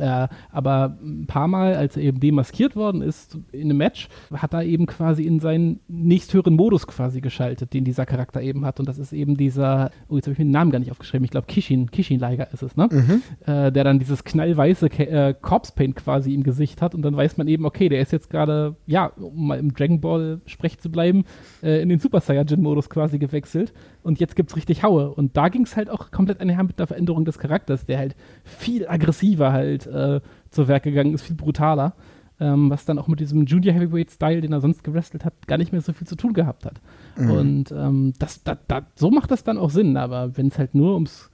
[0.00, 4.54] Äh, aber ein paar Mal, als er eben demaskiert worden ist in einem Match, hat
[4.54, 8.80] er eben quasi in seinen nächsthöheren Modus quasi geschaltet, den dieser Charakter eben hat.
[8.80, 11.24] Und das ist eben dieser, oh, jetzt habe ich mir den Namen gar nicht aufgeschrieben,
[11.24, 12.88] ich glaube Kishin, Kishin Liger ist es, ne?
[12.90, 13.22] Mhm.
[13.46, 17.36] Äh, der dann dieses knallweiße äh, Corpse Paint quasi im Gesicht hat und dann weiß
[17.36, 20.90] man eben, okay, der ist jetzt gerade, ja, um mal im Dragon Ball Sprech zu
[20.90, 21.24] bleiben,
[21.62, 23.72] äh, in den Super Saiyajin Modus quasi gewechselt
[24.06, 25.10] und jetzt gibt es richtig Haue.
[25.10, 28.16] Und da ging es halt auch komplett einher mit der Veränderung des Charakters, der halt
[28.44, 31.94] viel aggressiver halt äh, zur Werk gegangen ist, viel brutaler.
[32.38, 35.56] Ähm, was dann auch mit diesem Junior Heavyweight Style, den er sonst gewrestelt hat, gar
[35.56, 36.82] nicht mehr so viel zu tun gehabt hat.
[37.16, 37.30] Mhm.
[37.30, 40.74] Und ähm, das, das, das, so macht das dann auch Sinn, aber wenn es halt
[40.74, 41.30] nur ums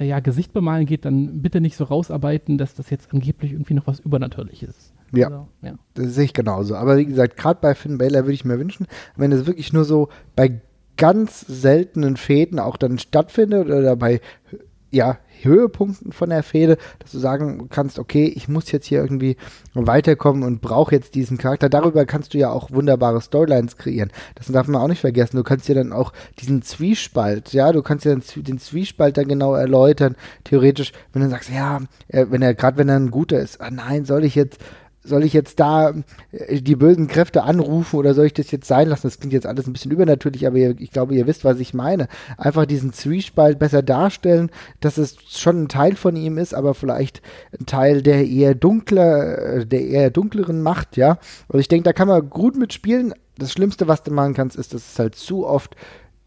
[0.00, 3.74] äh, ja, Gesicht bemalen geht, dann bitte nicht so rausarbeiten, dass das jetzt angeblich irgendwie
[3.74, 4.94] noch was Übernatürliches ist.
[5.12, 5.74] Ja, also, ja.
[5.94, 6.74] das sehe ich genauso.
[6.74, 9.84] Aber wie gesagt, gerade bei Finn Baylor würde ich mir wünschen, wenn es wirklich nur
[9.84, 10.60] so bei
[10.96, 14.20] ganz seltenen Fäden auch dann stattfindet oder bei
[14.90, 19.36] ja, Höhepunkten von der Fehde, dass du sagen kannst, okay, ich muss jetzt hier irgendwie
[19.74, 21.68] weiterkommen und brauche jetzt diesen Charakter.
[21.68, 24.12] Darüber kannst du ja auch wunderbare Storylines kreieren.
[24.36, 25.36] Das darf man auch nicht vergessen.
[25.36, 29.26] Du kannst dir dann auch diesen Zwiespalt, ja, du kannst dir dann den Zwiespalt dann
[29.26, 30.14] genau erläutern.
[30.44, 34.04] Theoretisch, wenn du sagst, ja, wenn er, gerade wenn er ein guter ist, ah nein,
[34.04, 34.60] soll ich jetzt
[35.04, 35.94] soll ich jetzt da
[36.32, 39.06] äh, die bösen Kräfte anrufen oder soll ich das jetzt sein lassen?
[39.06, 41.74] Das klingt jetzt alles ein bisschen übernatürlich, aber ihr, ich glaube, ihr wisst, was ich
[41.74, 42.08] meine.
[42.38, 44.50] Einfach diesen Zwiespalt besser darstellen,
[44.80, 47.22] dass es schon ein Teil von ihm ist, aber vielleicht
[47.58, 51.18] ein Teil der eher dunkler, äh, der eher dunkleren Macht, ja.
[51.48, 53.14] Und ich denke, da kann man gut mitspielen.
[53.36, 55.76] Das Schlimmste, was du machen kannst, ist, dass es halt zu oft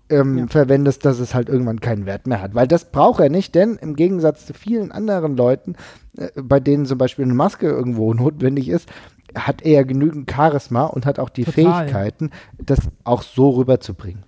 [0.10, 0.48] ähm, ja.
[0.48, 2.56] verwendest, dass es halt irgendwann keinen Wert mehr hat.
[2.56, 5.76] Weil das braucht er nicht, denn im Gegensatz zu vielen anderen Leuten,
[6.18, 8.90] äh, bei denen zum Beispiel eine Maske irgendwo notwendig ist,
[9.36, 11.86] hat er genügend Charisma und hat auch die Total.
[11.86, 14.24] Fähigkeiten, das auch so rüberzubringen.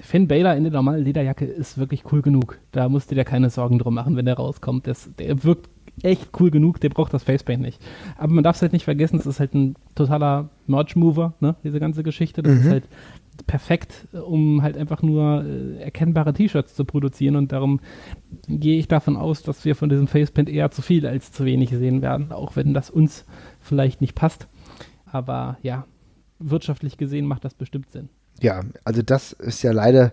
[0.00, 2.58] Finn Baylor in der normalen Lederjacke ist wirklich cool genug.
[2.72, 4.86] Da musst du dir keine Sorgen drum machen, wenn der rauskommt.
[4.86, 5.68] Das, der wirkt
[6.02, 7.80] echt cool genug, der braucht das Facepaint nicht.
[8.16, 11.80] Aber man darf es halt nicht vergessen, es ist halt ein totaler Merch-Mover, ne, diese
[11.80, 12.42] ganze Geschichte.
[12.42, 12.60] Das mhm.
[12.60, 12.84] ist halt
[13.46, 17.80] perfekt, um halt einfach nur äh, erkennbare T-Shirts zu produzieren und darum
[18.48, 21.70] gehe ich davon aus, dass wir von diesem Facepaint eher zu viel als zu wenig
[21.70, 23.24] sehen werden, auch wenn das uns
[23.60, 24.48] vielleicht nicht passt.
[25.04, 25.86] Aber ja,
[26.38, 28.08] wirtschaftlich gesehen macht das bestimmt Sinn.
[28.40, 30.12] Ja, also das ist ja leider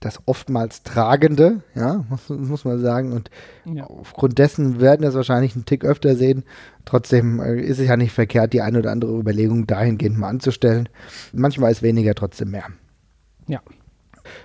[0.00, 3.12] das oftmals Tragende, ja, muss, muss man sagen.
[3.12, 3.30] Und
[3.64, 3.84] ja.
[3.84, 6.44] aufgrund dessen werden wir es wahrscheinlich einen Tick öfter sehen.
[6.84, 10.88] Trotzdem äh, ist es ja nicht verkehrt, die eine oder andere Überlegung dahingehend mal anzustellen.
[11.32, 12.66] Manchmal ist weniger trotzdem mehr.
[13.48, 13.60] Ja.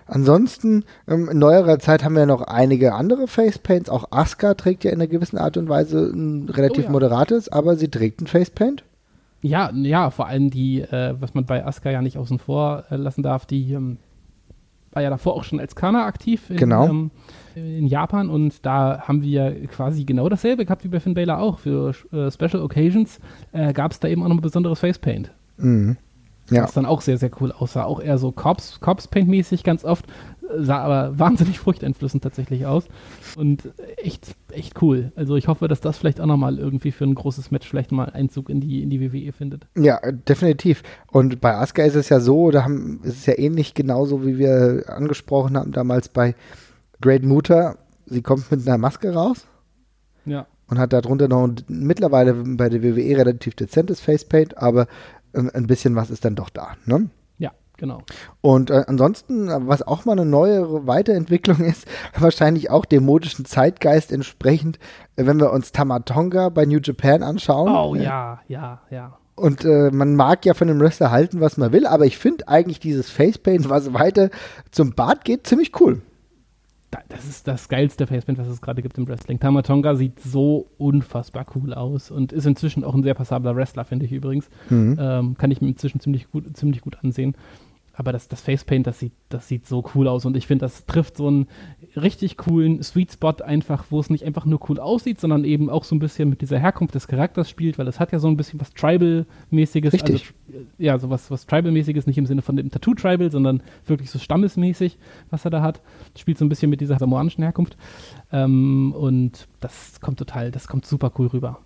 [0.07, 3.89] Ansonsten, ähm, in neuerer Zeit haben wir noch einige andere Facepaints.
[3.89, 6.91] Auch Asuka trägt ja in einer gewissen Art und Weise ein relativ oh, ja.
[6.91, 8.83] moderates, aber sie trägt ein Facepaint.
[9.41, 12.95] Ja, ja, vor allem die, äh, was man bei Asuka ja nicht außen vor äh,
[12.95, 13.97] lassen darf, die ähm,
[14.95, 16.87] war ja davor auch schon als Kana aktiv in, genau.
[16.87, 17.11] ähm,
[17.55, 21.59] in Japan und da haben wir quasi genau dasselbe gehabt wie bei Finn Balor auch.
[21.59, 23.19] Für äh, Special Occasions
[23.51, 25.31] äh, gab es da eben auch noch ein besonderes Facepaint.
[25.57, 25.97] Mhm.
[26.49, 26.63] Ja.
[26.63, 27.85] Was dann auch sehr, sehr cool aussah.
[27.85, 30.05] Auch eher so Corpse, Corpse Paint-mäßig ganz oft,
[30.57, 32.85] sah aber wahnsinnig furchteinflößend tatsächlich aus.
[33.35, 35.11] Und echt, echt cool.
[35.15, 38.09] Also ich hoffe, dass das vielleicht auch nochmal irgendwie für ein großes Match vielleicht mal
[38.09, 39.67] Einzug in die, in die WWE findet.
[39.77, 40.83] Ja, definitiv.
[41.11, 44.37] Und bei Asuka ist es ja so, da haben, ist es ja ähnlich genauso, wie
[44.37, 46.35] wir angesprochen haben damals bei
[47.01, 47.77] Great Muta.
[48.05, 49.45] Sie kommt mit einer Maske raus.
[50.25, 50.47] Ja.
[50.69, 54.87] Und hat darunter noch ein, mittlerweile bei der WWE relativ dezentes Facepaint, aber
[55.33, 57.09] ein, ein bisschen was ist dann doch da, ne?
[57.77, 58.03] Genau.
[58.41, 64.11] Und äh, ansonsten, was auch mal eine neuere Weiterentwicklung ist, wahrscheinlich auch dem modischen Zeitgeist
[64.11, 64.77] entsprechend,
[65.15, 67.75] äh, wenn wir uns Tamatonga bei New Japan anschauen.
[67.75, 69.17] Oh ja, ja, ja.
[69.35, 72.47] Und äh, man mag ja von dem Wrestler halten, was man will, aber ich finde
[72.47, 74.29] eigentlich dieses Facepaint, was weiter
[74.69, 76.03] zum Bart geht, ziemlich cool.
[77.09, 79.39] Das ist das geilste Facepaint, was es gerade gibt im Wrestling.
[79.39, 84.05] Tamatonga sieht so unfassbar cool aus und ist inzwischen auch ein sehr passabler Wrestler, finde
[84.05, 84.49] ich übrigens.
[84.69, 84.97] Mhm.
[84.99, 87.35] Ähm, kann ich mir inzwischen ziemlich gut, ziemlich gut ansehen
[87.93, 90.85] aber das, das Facepaint, das sieht, das sieht so cool aus und ich finde, das
[90.85, 91.47] trifft so einen
[91.95, 95.83] richtig coolen Sweet Spot einfach, wo es nicht einfach nur cool aussieht, sondern eben auch
[95.83, 98.37] so ein bisschen mit dieser Herkunft des Charakters spielt, weil es hat ja so ein
[98.37, 99.93] bisschen was Tribal-mäßiges.
[99.93, 100.33] Richtig.
[100.47, 104.19] Also, ja, so was, was Tribal-mäßiges, nicht im Sinne von dem Tattoo-Tribal, sondern wirklich so
[104.19, 104.97] stammesmäßig,
[105.29, 105.81] was er da hat.
[106.17, 107.77] Spielt so ein bisschen mit dieser samoanischen Herkunft.
[108.31, 111.59] Ähm, und das kommt total, das kommt super cool rüber.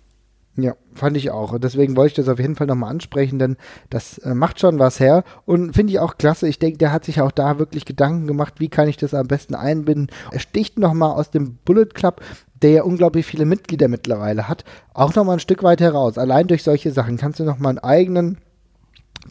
[0.60, 1.56] Ja, fand ich auch.
[1.60, 3.56] Deswegen wollte ich das auf jeden Fall nochmal ansprechen, denn
[3.90, 5.22] das äh, macht schon was her.
[5.46, 6.48] Und finde ich auch klasse.
[6.48, 9.28] Ich denke, der hat sich auch da wirklich Gedanken gemacht, wie kann ich das am
[9.28, 10.08] besten einbinden.
[10.32, 12.22] Er sticht nochmal aus dem Bullet Club,
[12.60, 16.18] der ja unglaublich viele Mitglieder mittlerweile hat, auch nochmal ein Stück weit heraus.
[16.18, 18.38] Allein durch solche Sachen kannst du nochmal einen eigenen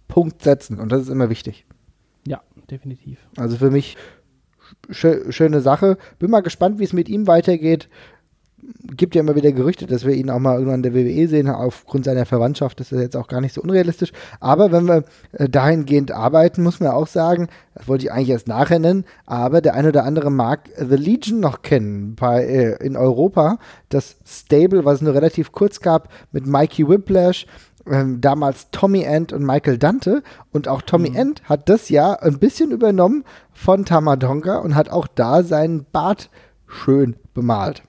[0.07, 0.79] Punkt setzen.
[0.79, 1.65] Und das ist immer wichtig.
[2.25, 2.39] Ja,
[2.71, 3.19] definitiv.
[3.35, 3.97] Also für mich
[4.89, 5.97] schö schöne Sache.
[6.19, 7.89] Bin mal gespannt, wie es mit ihm weitergeht
[8.95, 11.49] gibt ja immer wieder Gerüchte, dass wir ihn auch mal irgendwann in der WWE sehen,
[11.49, 12.79] aufgrund seiner Verwandtschaft.
[12.79, 14.11] Das ist jetzt auch gar nicht so unrealistisch.
[14.39, 15.03] Aber wenn wir
[15.33, 19.61] äh, dahingehend arbeiten, muss man auch sagen, das wollte ich eigentlich erst nachher nennen, aber
[19.61, 23.59] der eine oder andere mag The Legion noch kennen bei, äh, in Europa.
[23.89, 27.45] Das Stable, was es nur relativ kurz gab, mit Mikey Whiplash,
[27.89, 30.23] ähm, damals Tommy End und Michael Dante.
[30.51, 31.15] Und auch Tommy mhm.
[31.15, 36.29] End hat das ja ein bisschen übernommen von Tamadonga und hat auch da seinen Bart
[36.65, 37.83] schön bemalt.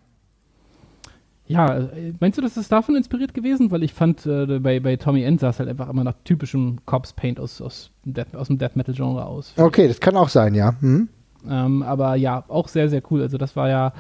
[1.49, 3.71] Ja, äh, meinst du, das ist davon inspiriert gewesen?
[3.71, 6.79] Weil ich fand, äh, bei, bei Tommy End sah es halt einfach immer nach typischem
[6.85, 9.55] Corpse Paint aus, aus, Death, aus dem Death Metal Genre aus.
[9.57, 10.75] Okay, das kann auch sein, ja.
[10.81, 11.09] Mhm.
[11.49, 13.23] Ähm, aber ja, auch sehr, sehr cool.
[13.23, 13.93] Also das war ja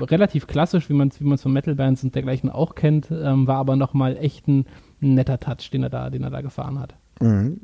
[0.00, 3.76] relativ klassisch, wie man es wie von Metal-Bands und dergleichen auch kennt, ähm, war aber
[3.76, 4.66] nochmal echt ein,
[5.02, 6.94] ein, netter Touch, den er da, den er da gefahren hat.
[7.20, 7.60] Mhm.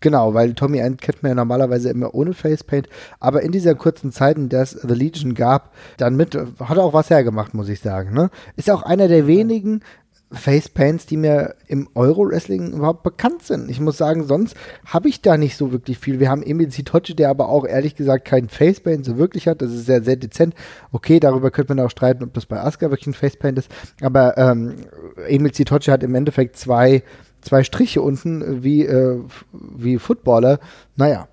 [0.00, 2.88] Genau, weil Tommy End kennt man ja normalerweise immer ohne Facepaint,
[3.20, 6.82] aber in dieser kurzen Zeit, in der es The Legion gab, dann mit, hat er
[6.82, 8.12] auch was hergemacht, muss ich sagen.
[8.12, 8.30] Ne?
[8.56, 9.80] Ist auch einer der wenigen
[10.32, 13.70] Facepaints, die mir im Euro-Wrestling überhaupt bekannt sind.
[13.70, 14.56] Ich muss sagen, sonst
[14.86, 16.20] habe ich da nicht so wirklich viel.
[16.20, 19.62] Wir haben Emil Sitochi, der aber auch ehrlich gesagt keinen Facepaint so wirklich hat.
[19.62, 20.54] Das ist sehr, sehr dezent.
[20.90, 23.70] Okay, darüber könnte man auch streiten, ob das bei Asuka wirklich ein Facepaint ist.
[24.00, 24.74] Aber ähm,
[25.28, 27.02] Emil Sitochi hat im Endeffekt zwei
[27.42, 29.20] zwei Striche unten wie, äh,
[29.52, 30.58] wie Footballer.
[30.96, 31.28] Naja.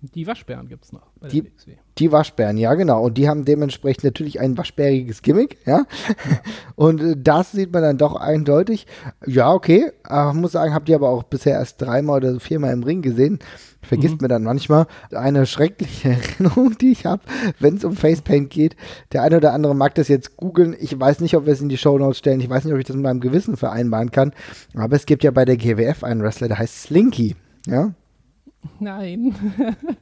[0.00, 0.92] Die Waschbären gibt es
[1.24, 1.30] noch.
[1.30, 1.52] die,
[1.98, 3.04] die Waschbären, ja, genau.
[3.04, 5.78] Und die haben dementsprechend natürlich ein waschbäriges Gimmick, ja.
[5.78, 5.86] ja.
[6.76, 8.86] Und äh, das sieht man dann doch eindeutig.
[9.26, 9.92] Ja, okay.
[10.02, 13.38] Aber muss sagen, habt ihr aber auch bisher erst dreimal oder viermal im Ring gesehen.
[13.82, 14.18] Vergisst mhm.
[14.22, 16.08] mir dann manchmal eine schreckliche
[16.38, 17.22] Erinnerung, die ich habe,
[17.60, 18.76] wenn es um Facepaint geht.
[19.12, 20.74] Der eine oder andere mag das jetzt googeln.
[20.78, 22.40] Ich weiß nicht, ob wir es in die Show Notes stellen.
[22.40, 24.32] Ich weiß nicht, ob ich das mit meinem Gewissen vereinbaren kann.
[24.74, 27.36] Aber es gibt ja bei der GWF einen Wrestler, der heißt Slinky.
[27.66, 27.94] Ja,
[28.80, 29.34] Nein.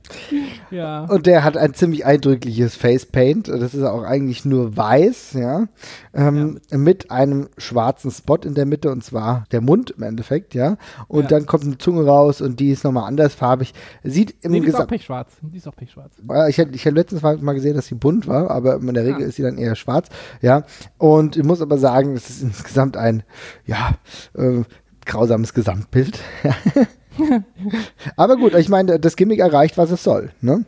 [0.70, 1.04] ja.
[1.04, 3.48] Und der hat ein ziemlich eindrückliches Facepaint.
[3.48, 5.66] Das ist auch eigentlich nur weiß, ja?
[6.14, 6.78] Ähm, ja.
[6.78, 10.76] Mit einem schwarzen Spot in der Mitte und zwar der Mund im Endeffekt, ja.
[11.08, 11.28] Und ja.
[11.28, 13.74] dann kommt eine Zunge raus und die ist nochmal andersfarbig.
[14.02, 15.32] Sieht im nee, die ist auch pechschwarz.
[15.42, 16.14] Die ist auch pechschwarz.
[16.48, 19.22] Ich hätte ich hätt letztens mal gesehen, dass sie bunt war, aber in der Regel
[19.22, 19.26] ah.
[19.26, 20.08] ist sie dann eher schwarz,
[20.40, 20.64] ja.
[20.98, 23.22] Und ich muss aber sagen, es ist insgesamt ein,
[23.66, 23.92] ja,
[24.34, 24.62] äh,
[25.04, 26.18] grausames Gesamtbild.
[28.16, 30.64] Aber gut, ich meine, das Gimmick erreicht, was es soll, ne?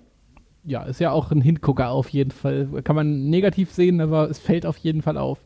[0.65, 2.69] Ja, ist ja auch ein Hingucker auf jeden Fall.
[2.85, 5.39] Kann man negativ sehen, aber es fällt auf jeden Fall auf.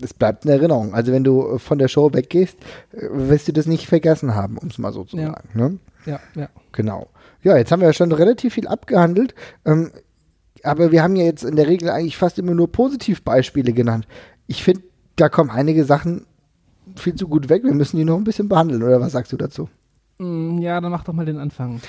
[0.00, 0.92] Es bleibt in Erinnerung.
[0.92, 2.58] Also wenn du von der Show weggehst,
[2.90, 5.26] wirst du das nicht vergessen haben, um es mal so zu ja.
[5.26, 5.48] sagen.
[5.54, 5.78] Ne?
[6.04, 6.48] Ja, ja.
[6.72, 7.06] Genau.
[7.44, 9.34] Ja, jetzt haben wir ja schon relativ viel abgehandelt.
[9.64, 9.92] Ähm,
[10.64, 14.08] aber wir haben ja jetzt in der Regel eigentlich fast immer nur Positivbeispiele genannt.
[14.48, 14.82] Ich finde,
[15.14, 16.26] da kommen einige Sachen
[16.96, 17.62] viel zu gut weg.
[17.62, 19.68] Wir müssen die noch ein bisschen behandeln, oder was sagst du dazu?
[20.18, 21.80] Mm, ja, dann mach doch mal den Anfang.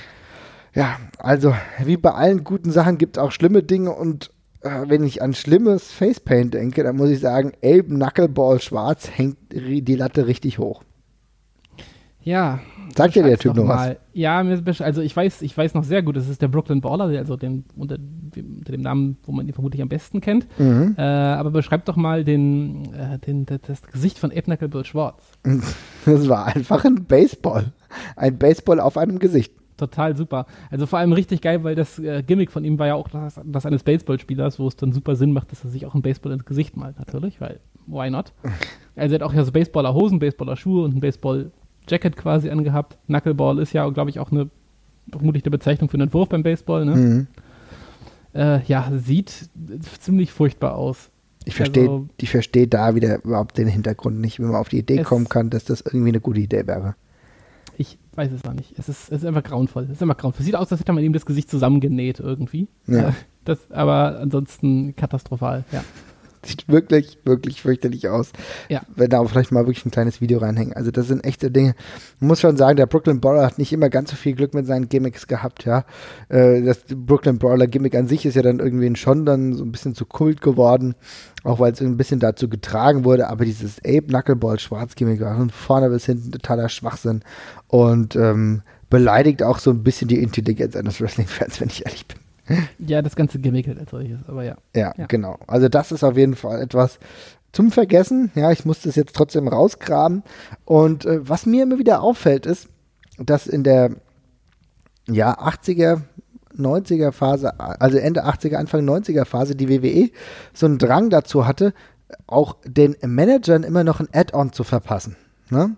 [0.73, 5.03] Ja, also wie bei allen guten Sachen gibt es auch schlimme Dinge und äh, wenn
[5.03, 10.28] ich an schlimmes Facepaint denke, dann muss ich sagen, Abe Knuckleball Schwarz hängt die Latte
[10.28, 10.84] richtig hoch.
[12.21, 12.59] Ja.
[12.95, 13.91] Sagt dir der Typ noch mal.
[13.91, 13.97] was?
[14.13, 14.39] Ja,
[14.86, 17.63] also ich weiß, ich weiß noch sehr gut, das ist der Brooklyn Baller, also den,
[17.78, 17.97] unter,
[18.41, 20.47] unter dem Namen, wo man ihn vermutlich am besten kennt.
[20.59, 20.95] Mhm.
[20.97, 25.23] Äh, aber beschreib doch mal den, äh, den, das Gesicht von Abe Knuckleball Schwarz.
[26.05, 27.73] Das war einfach ein Baseball.
[28.15, 29.51] Ein Baseball auf einem Gesicht.
[29.75, 30.47] Total super.
[30.71, 33.39] Also vor allem richtig geil, weil das äh, Gimmick von ihm war ja auch das,
[33.43, 36.31] das eines Baseballspielers, wo es dann super Sinn macht, dass er sich auch ein Baseball
[36.31, 38.33] ins Gesicht malt, natürlich, weil why not?
[38.95, 41.51] Also er hat auch ja so Baseballer Hosen, Baseballer Schuhe und ein Baseball
[41.88, 42.97] Jacket quasi angehabt.
[43.05, 44.49] Knuckleball ist ja, glaube ich, auch eine
[45.11, 46.95] vermutlich der Bezeichnung für einen Wurf beim Baseball, ne?
[46.95, 47.27] Mhm.
[48.34, 49.49] Äh, ja, sieht
[49.99, 51.09] ziemlich furchtbar aus.
[51.45, 54.80] Ich verstehe also, ich versteh da wieder überhaupt den Hintergrund nicht, wie man auf die
[54.80, 56.95] Idee kommen kann, dass das irgendwie eine gute Idee wäre.
[57.78, 58.78] Ich weiß es noch nicht.
[58.78, 59.84] Es ist, es ist einfach grauenvoll.
[59.84, 60.45] Es ist einfach grauenvoll.
[60.45, 62.67] Sieht aus, als hätte man ihm das Gesicht zusammengenäht irgendwie.
[62.88, 63.13] Ja.
[63.45, 65.82] Das, aber ansonsten katastrophal, ja.
[66.48, 68.32] Sieht wirklich, wirklich fürchterlich aus.
[68.70, 68.82] Ja.
[68.95, 70.74] Wenn da auch vielleicht mal wirklich ein kleines Video reinhängen.
[70.74, 71.76] Also das sind echte Dinge.
[72.20, 74.66] Man muss schon sagen, der Brooklyn Brawler hat nicht immer ganz so viel Glück mit
[74.66, 75.84] seinen Gimmicks gehabt, ja.
[76.30, 79.72] Äh, das Brooklyn Brawler Gimmick an sich ist ja dann irgendwie schon dann so ein
[79.72, 80.95] bisschen zu Kult geworden.
[81.43, 83.28] Auch weil es ein bisschen dazu getragen wurde.
[83.28, 87.24] Aber dieses Ape Knuckleball Schwarz Gimmick war von vorne bis hinten totaler Schwachsinn.
[87.68, 92.18] Und ähm, beleidigt auch so ein bisschen die Intelligenz eines Wrestling-Fans, wenn ich ehrlich bin.
[92.80, 94.56] Ja, das ganze gewickelt als solches, aber ja.
[94.76, 94.93] ja.
[94.98, 95.06] ja.
[95.08, 95.38] genau.
[95.48, 97.00] Also das ist auf jeden Fall etwas
[97.52, 98.32] zum Vergessen.
[98.36, 100.24] Ja, ich muss das jetzt trotzdem rausgraben.
[100.66, 102.70] Und äh, was mir immer wieder auffällt, ist,
[103.18, 103.91] dass in der
[105.10, 106.02] ja, 80er,
[106.58, 110.10] 90er Phase, also Ende 80er, Anfang 90er Phase, die WWE
[110.54, 111.74] so einen Drang dazu hatte,
[112.26, 115.16] auch den Managern immer noch ein Add-on zu verpassen.
[115.50, 115.76] Ne?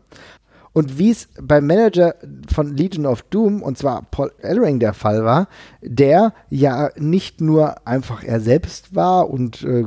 [0.73, 2.15] Und wie es beim Manager
[2.53, 5.47] von Legion of Doom, und zwar Paul Ellering der Fall war,
[5.81, 9.85] der ja nicht nur einfach er selbst war und äh,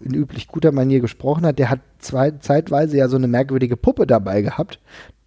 [0.00, 4.06] in üblich guter Manier gesprochen hat, der hat zwei, zeitweise ja so eine merkwürdige Puppe
[4.06, 4.80] dabei gehabt.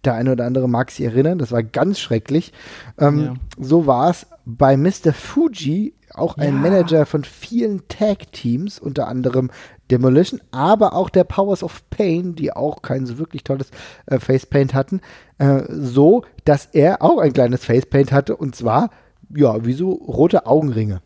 [0.04, 2.52] Der eine oder andere mag sich erinnern, das war ganz schrecklich.
[2.98, 3.34] Ähm, ja.
[3.58, 5.12] So war es bei Mr.
[5.12, 6.60] Fuji auch ein ja.
[6.60, 9.50] Manager von vielen Tag-Teams, unter anderem
[9.90, 13.70] Demolition, aber auch der Powers of Pain, die auch kein so wirklich tolles
[14.06, 15.00] äh, Facepaint hatten,
[15.38, 18.90] äh, so, dass er auch ein kleines Facepaint hatte und zwar,
[19.34, 21.00] ja, wie so rote Augenringe.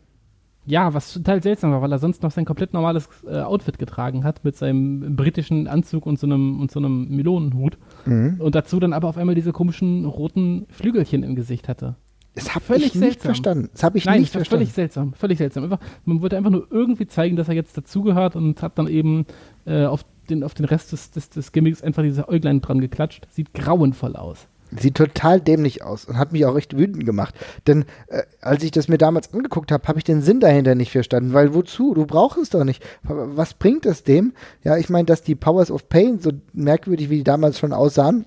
[0.67, 4.23] Ja, was total seltsam war, weil er sonst noch sein komplett normales äh, Outfit getragen
[4.23, 7.77] hat mit seinem britischen Anzug und so einem, und so einem Melonenhut.
[8.05, 8.37] Mhm.
[8.39, 11.97] Und dazu dann aber auf einmal diese komischen roten Flügelchen im Gesicht hatte.
[12.35, 13.21] Das habe ich nicht seltsam.
[13.21, 13.69] verstanden.
[13.73, 14.65] Das habe ich Nein, nicht verstanden.
[14.65, 15.63] Völlig seltsam, völlig seltsam.
[15.63, 19.25] Einfach, man wollte einfach nur irgendwie zeigen, dass er jetzt dazugehört und hat dann eben
[19.65, 23.27] äh, auf, den, auf den Rest des, des, des Gimmicks einfach diese Äuglein dran geklatscht.
[23.31, 24.47] Sieht grauenvoll aus.
[24.77, 27.35] Sieht total dämlich aus und hat mich auch recht wütend gemacht.
[27.67, 30.91] Denn äh, als ich das mir damals angeguckt habe, habe ich den Sinn dahinter nicht
[30.91, 31.33] verstanden.
[31.33, 31.93] Weil wozu?
[31.93, 32.83] Du brauchst es doch nicht.
[33.03, 34.33] Was bringt es dem?
[34.63, 38.25] Ja, ich meine, dass die Powers of Pain so merkwürdig wie die damals schon aussahen,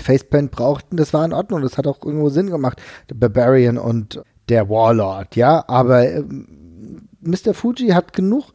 [0.00, 2.80] Facepaint brauchten, das war in Ordnung, das hat auch irgendwo Sinn gemacht.
[3.10, 7.54] Der Barbarian und der Warlord, ja, aber ähm, Mr.
[7.54, 8.52] Fuji hat genug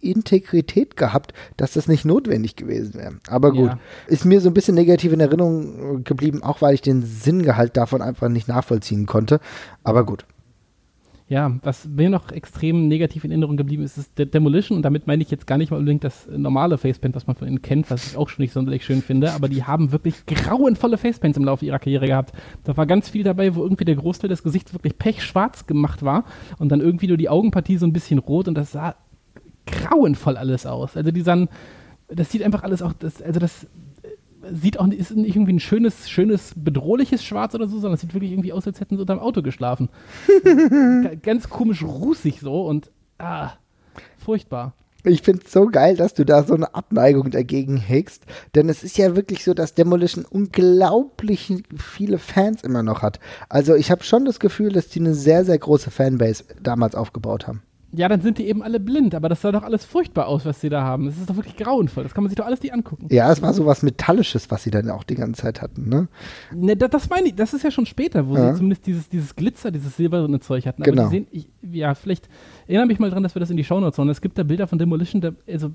[0.00, 3.14] Integrität gehabt, dass das nicht notwendig gewesen wäre.
[3.28, 3.78] Aber gut, ja.
[4.06, 8.02] ist mir so ein bisschen negativ in Erinnerung geblieben, auch weil ich den Sinngehalt davon
[8.02, 9.40] einfach nicht nachvollziehen konnte.
[9.82, 10.26] Aber gut.
[11.34, 14.76] Ja, was mir noch extrem negativ in Erinnerung geblieben ist, ist der Demolition.
[14.76, 17.48] Und damit meine ich jetzt gar nicht mal unbedingt das normale Facepaint, was man von
[17.48, 19.32] ihnen kennt, was ich auch schon nicht sonderlich schön finde.
[19.32, 22.36] Aber die haben wirklich grauenvolle Facepaints im Laufe ihrer Karriere gehabt.
[22.62, 26.22] Da war ganz viel dabei, wo irgendwie der Großteil des Gesichts wirklich pechschwarz gemacht war.
[26.60, 28.46] Und dann irgendwie nur die Augenpartie so ein bisschen rot.
[28.46, 28.94] Und das sah
[29.66, 30.96] grauenvoll alles aus.
[30.96, 31.48] Also die sahen,
[32.06, 33.66] das sieht einfach alles auch, das, also das
[34.52, 38.14] sieht auch ist nicht irgendwie ein schönes, schönes, bedrohliches Schwarz oder so, sondern es sieht
[38.14, 39.88] wirklich irgendwie aus, als hätten sie unter dem Auto geschlafen.
[41.22, 43.52] Ganz komisch rußig so und ah,
[44.18, 44.74] furchtbar.
[45.06, 48.24] Ich finde es so geil, dass du da so eine Abneigung dagegen hegst,
[48.54, 53.20] denn es ist ja wirklich so, dass Demolition unglaublich viele Fans immer noch hat.
[53.50, 57.46] Also ich habe schon das Gefühl, dass die eine sehr, sehr große Fanbase damals aufgebaut
[57.46, 57.62] haben.
[57.96, 60.60] Ja, dann sind die eben alle blind, aber das sah doch alles furchtbar aus, was
[60.60, 61.06] sie da haben.
[61.06, 62.02] Das ist doch wirklich grauenvoll.
[62.02, 63.08] Das kann man sich doch alles nicht angucken.
[63.10, 66.08] Ja, es war so was Metallisches, was sie dann auch die ganze Zeit hatten, ne?
[66.52, 68.52] Ne, das, das meine ich, das ist ja schon später, wo ja.
[68.52, 70.82] sie zumindest dieses, dieses Glitzer, dieses silberne Zeug hatten.
[70.82, 71.08] Aber genau.
[71.08, 72.28] Sehen, ich, ja, vielleicht
[72.66, 74.08] erinnere mich mal dran, dass wir das in die Shownotes hauen.
[74.08, 75.70] Es gibt da Bilder von Demolition, da, also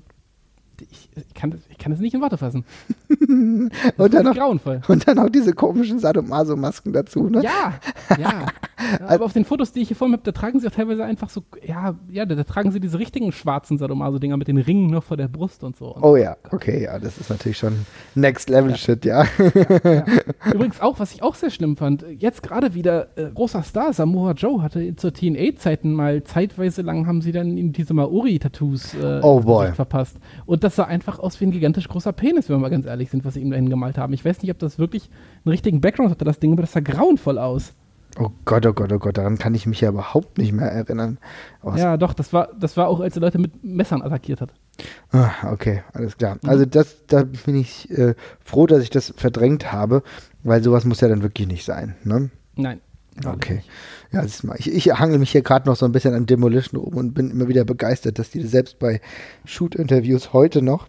[0.80, 2.64] ich, ich, kann das, ich kann das nicht in Worte fassen.
[3.96, 4.80] und, dann noch, grauenvoll.
[4.88, 7.42] und dann auch diese komischen Sadomaso-Masken dazu, ne?
[7.42, 7.74] Ja,
[8.18, 8.46] ja.
[9.06, 11.04] aber auf den Fotos, die ich hier vor mir habe, da tragen sie auch teilweise
[11.04, 14.90] einfach so, ja, ja, da, da tragen sie diese richtigen schwarzen Sadomaso-Dinger mit den Ringen
[14.90, 15.96] noch vor der Brust und so.
[16.00, 19.24] oh ja, okay, ja, das ist natürlich schon Next-Level-Shit, ja.
[19.38, 20.04] Ja, ja.
[20.52, 24.32] Übrigens auch, was ich auch sehr schlimm fand, jetzt gerade wieder äh, großer Star, Samoa
[24.32, 29.40] Joe hatte zur TNA-Zeiten mal zeitweise lang haben sie dann in diese Maori-Tattoos äh, oh
[29.74, 30.16] verpasst.
[30.46, 33.10] Und das sah einfach aus wie ein gigantisch großer Penis, wenn wir mal ganz ehrlich
[33.10, 34.12] sind, was sie ihm dahin gemalt haben.
[34.12, 35.10] Ich weiß nicht, ob das wirklich
[35.44, 37.74] einen richtigen Background hatte, das Ding, aber das sah grauenvoll aus.
[38.18, 41.18] Oh Gott, oh Gott, oh Gott, daran kann ich mich ja überhaupt nicht mehr erinnern.
[41.62, 44.52] Oh, ja, doch, das war, das war auch, als er Leute mit Messern attackiert hat.
[45.12, 46.38] Ah, okay, alles klar.
[46.42, 46.48] Mhm.
[46.48, 50.02] Also das, da bin ich äh, froh, dass ich das verdrängt habe,
[50.42, 52.30] weil sowas muss ja dann wirklich nicht sein, ne?
[52.56, 52.80] Nein.
[53.26, 53.62] Okay.
[54.12, 56.80] Ja, das mal, ich, ich hangel mich hier gerade noch so ein bisschen an Demolition
[56.80, 59.00] um und bin immer wieder begeistert, dass die selbst bei
[59.44, 60.88] Shoot-Interviews heute noch,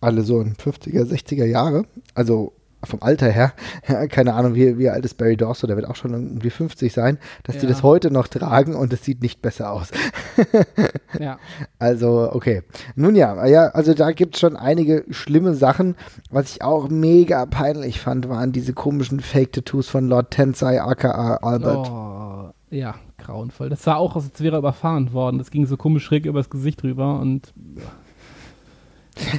[0.00, 1.84] alle so in 50er, 60er Jahre,
[2.14, 2.52] also
[2.84, 3.52] vom Alter her,
[4.08, 6.92] keine Ahnung, wie, wie alt ist Barry Dorso, der wird auch schon um die 50
[6.92, 7.62] sein, dass ja.
[7.62, 9.88] die das heute noch tragen und es sieht nicht besser aus.
[11.18, 11.38] ja.
[11.78, 12.62] Also, okay.
[12.94, 15.96] Nun ja, ja, also da gibt es schon einige schlimme Sachen.
[16.30, 21.90] Was ich auch mega peinlich fand, waren diese komischen Fake-Tattoos von Lord Tensai aka Albert.
[21.90, 22.29] Oh,
[22.70, 23.68] ja, grauenvoll.
[23.68, 25.38] Das sah auch aus, als wäre er überfahren worden.
[25.38, 27.52] Das ging so komisch schräg übers Gesicht rüber und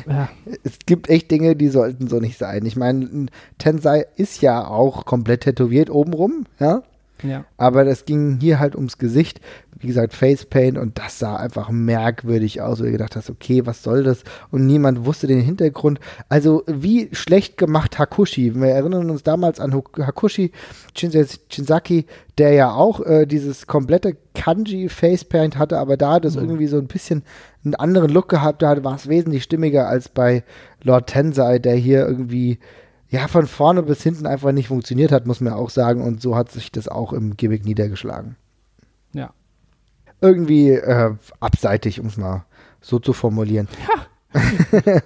[0.07, 0.29] ja.
[0.63, 2.65] Es gibt echt Dinge, die sollten so nicht sein.
[2.65, 3.27] Ich meine,
[3.57, 6.83] Tensei ist ja auch komplett tätowiert obenrum, ja.
[7.23, 7.45] Ja.
[7.57, 9.41] Aber das ging hier halt ums Gesicht.
[9.79, 13.81] Wie gesagt, Facepaint und das sah einfach merkwürdig aus, wo du gedacht hast, okay, was
[13.81, 14.23] soll das?
[14.51, 15.99] Und niemand wusste den Hintergrund.
[16.29, 18.53] Also wie schlecht gemacht Hakushi.
[18.55, 20.51] Wir erinnern uns damals an Hakushi
[20.95, 22.05] Shinsaki,
[22.37, 26.43] der ja auch äh, dieses komplette Kanji Facepaint hatte, aber da hat es mhm.
[26.43, 27.23] irgendwie so ein bisschen
[27.63, 28.61] einen anderen Look gehabt.
[28.61, 30.43] Da war es wesentlich stimmiger als bei
[30.83, 32.59] Lord Tensei, der hier irgendwie
[33.11, 36.01] ja, von vorne bis hinten einfach nicht funktioniert hat, muss man auch sagen.
[36.01, 38.37] Und so hat sich das auch im Gimmick niedergeschlagen.
[39.13, 39.33] Ja.
[40.21, 42.45] Irgendwie äh, abseitig, um es mal
[42.79, 43.67] so zu formulieren.
[44.33, 44.41] Ja.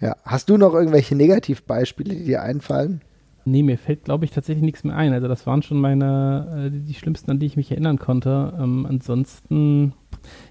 [0.00, 0.16] ja.
[0.22, 3.00] Hast du noch irgendwelche Negativbeispiele, die dir einfallen?
[3.46, 5.14] Nee, mir fällt, glaube ich, tatsächlich nichts mehr ein.
[5.14, 8.52] Also das waren schon meine, äh, die schlimmsten, an die ich mich erinnern konnte.
[8.60, 9.94] Ähm, ansonsten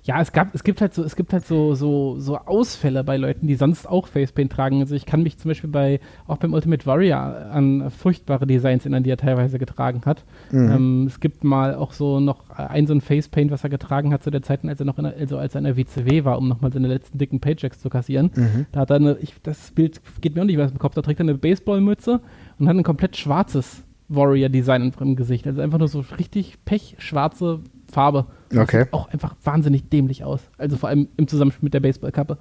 [0.07, 3.17] ja, es gab, es gibt halt so, es gibt halt so, so, so Ausfälle bei
[3.17, 4.79] Leuten, die sonst auch Facepaint tragen.
[4.79, 7.19] Also ich kann mich zum Beispiel bei, auch beim Ultimate Warrior
[7.51, 10.23] an furchtbare Designs erinnern, die er teilweise getragen hat.
[10.49, 10.71] Mhm.
[10.71, 14.23] Ähm, es gibt mal auch so noch ein so ein Facepaint, was er getragen hat
[14.23, 16.37] zu der Zeit, als er noch in der, also als er in der WCW war,
[16.37, 18.31] um nochmal seine letzten dicken Paychecks zu kassieren.
[18.33, 18.65] Mhm.
[18.71, 21.01] Da hat er eine, ich, das Bild geht mir auch nicht was im Kopf, da
[21.01, 22.21] trägt er eine Baseballmütze
[22.59, 25.45] und hat ein komplett schwarzes Warrior-Design im Gesicht.
[25.47, 27.59] Also einfach nur so richtig pechschwarze
[27.91, 28.27] Farbe.
[28.49, 28.83] Das okay.
[28.83, 30.41] Sieht auch einfach wahnsinnig dämlich aus.
[30.57, 32.37] Also vor allem im Zusammenspiel mit der Baseballkappe.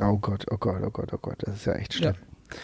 [0.00, 2.14] Oh Gott, oh Gott, oh Gott, oh Gott, das ist ja echt schlimm.
[2.14, 2.56] Ja.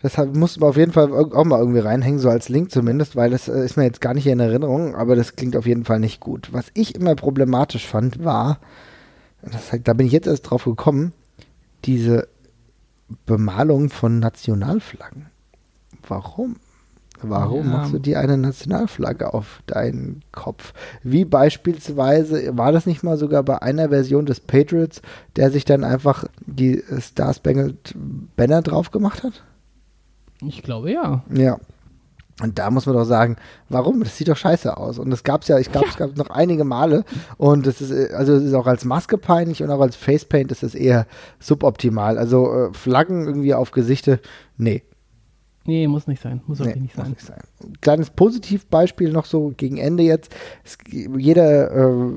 [0.00, 3.30] Das muss man auf jeden Fall auch mal irgendwie reinhängen, so als Link zumindest, weil
[3.30, 5.98] das äh, ist mir jetzt gar nicht in Erinnerung, aber das klingt auf jeden Fall
[5.98, 6.52] nicht gut.
[6.52, 8.58] Was ich immer problematisch fand, war,
[9.42, 11.12] das, da bin ich jetzt erst drauf gekommen,
[11.84, 12.28] diese
[13.26, 15.26] Bemalung von Nationalflaggen.
[16.06, 16.56] Warum?
[17.22, 17.76] Warum ja.
[17.76, 20.72] machst du dir eine Nationalflagge auf deinen Kopf?
[21.02, 25.02] Wie beispielsweise, war das nicht mal sogar bei einer Version des Patriots,
[25.36, 27.94] der sich dann einfach die Star Spangled
[28.36, 29.42] Banner drauf gemacht hat?
[30.46, 31.22] Ich glaube ja.
[31.32, 31.58] Ja.
[32.40, 33.36] Und da muss man doch sagen,
[33.68, 34.04] warum?
[34.04, 35.00] Das sieht doch scheiße aus.
[35.00, 35.90] Und das gab es ja, ich glaube, ja.
[35.90, 37.04] es gab noch einige Male.
[37.36, 40.62] Und es ist, also es ist auch als Maske peinlich und auch als Facepaint ist
[40.62, 41.06] es eher
[41.40, 42.16] suboptimal.
[42.16, 44.20] Also äh, Flaggen irgendwie auf Gesichte,
[44.56, 44.84] nee.
[45.68, 46.40] Nee, muss nicht sein.
[46.46, 47.10] Muss nee, nicht sein.
[47.10, 47.36] Nicht sein.
[47.82, 50.34] Kleines Positivbeispiel noch so gegen Ende jetzt.
[50.64, 52.12] Es, jeder äh,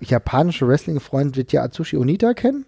[0.00, 2.66] japanische Wrestling-Freund wird ja Atsushi Onita kennen.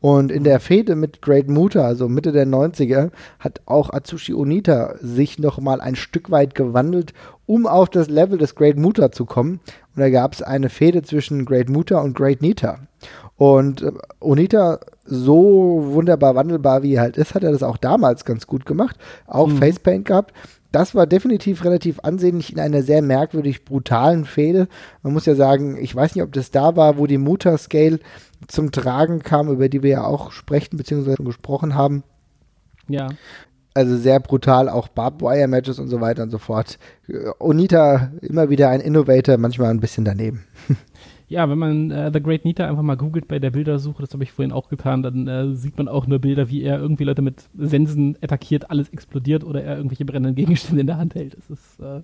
[0.00, 4.94] Und in der Fehde mit Great Muta, also Mitte der 90er, hat auch Atsushi Onita
[5.02, 7.12] sich nochmal ein Stück weit gewandelt,
[7.44, 9.60] um auf das Level des Great Muta zu kommen.
[9.94, 12.78] Und da gab es eine Fehde zwischen Great Muta und Great Nita.
[13.36, 18.24] Und äh, Onita, so wunderbar wandelbar wie er halt ist, hat er das auch damals
[18.24, 18.96] ganz gut gemacht.
[19.26, 19.58] Auch mhm.
[19.58, 20.32] Facepaint gehabt.
[20.72, 24.68] Das war definitiv relativ ansehnlich in einer sehr merkwürdig brutalen Fehde.
[25.02, 28.00] Man muss ja sagen, ich weiß nicht, ob das da war, wo die Mutter-Scale
[28.48, 31.22] zum Tragen kam, über die wir ja auch sprechen bzw.
[31.22, 32.02] gesprochen haben.
[32.88, 33.08] Ja.
[33.74, 36.78] Also sehr brutal, auch Barbed Wire Matches und so weiter und so fort.
[37.08, 40.44] Äh, Onita immer wieder ein Innovator, manchmal ein bisschen daneben.
[41.28, 44.22] Ja, wenn man äh, The Great Nita einfach mal googelt bei der Bildersuche, das habe
[44.22, 47.20] ich vorhin auch getan, dann äh, sieht man auch nur Bilder, wie er irgendwie Leute
[47.20, 51.36] mit Sensen attackiert, alles explodiert oder er irgendwelche brennenden Gegenstände in der Hand hält.
[51.36, 52.02] Das ist äh,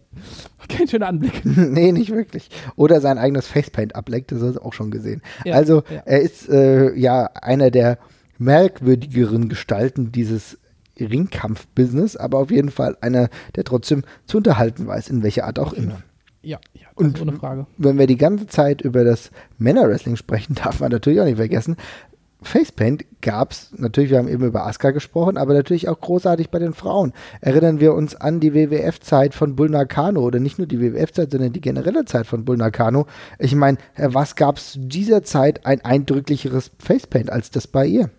[0.69, 1.43] kein schöner Anblick.
[1.45, 2.51] nee, nicht wirklich.
[2.75, 5.23] Oder sein eigenes Facepaint ableckt, das hast du auch schon gesehen.
[5.45, 6.03] Ja, also ja.
[6.05, 7.99] er ist äh, ja einer der
[8.39, 10.59] merkwürdigeren Gestalten dieses
[10.99, 15.73] Ringkampf-Business, aber auf jeden Fall einer, der trotzdem zu unterhalten weiß, in welcher Art auch
[15.73, 16.03] immer.
[16.43, 17.67] Ja, ja und ohne Frage.
[17.79, 21.77] Wenn wir die ganze Zeit über das Männerwrestling sprechen, darf man natürlich auch nicht vergessen,
[22.43, 26.59] Facepaint gab es, natürlich, wir haben eben über Asuka gesprochen, aber natürlich auch großartig bei
[26.59, 27.13] den Frauen.
[27.41, 31.53] Erinnern wir uns an die WWF-Zeit von Bull Nakano oder nicht nur die WWF-Zeit, sondern
[31.53, 33.07] die generelle Zeit von Bull Nakano.
[33.39, 38.11] Ich meine, äh, was gab es dieser Zeit ein eindrücklicheres Facepaint als das bei ihr?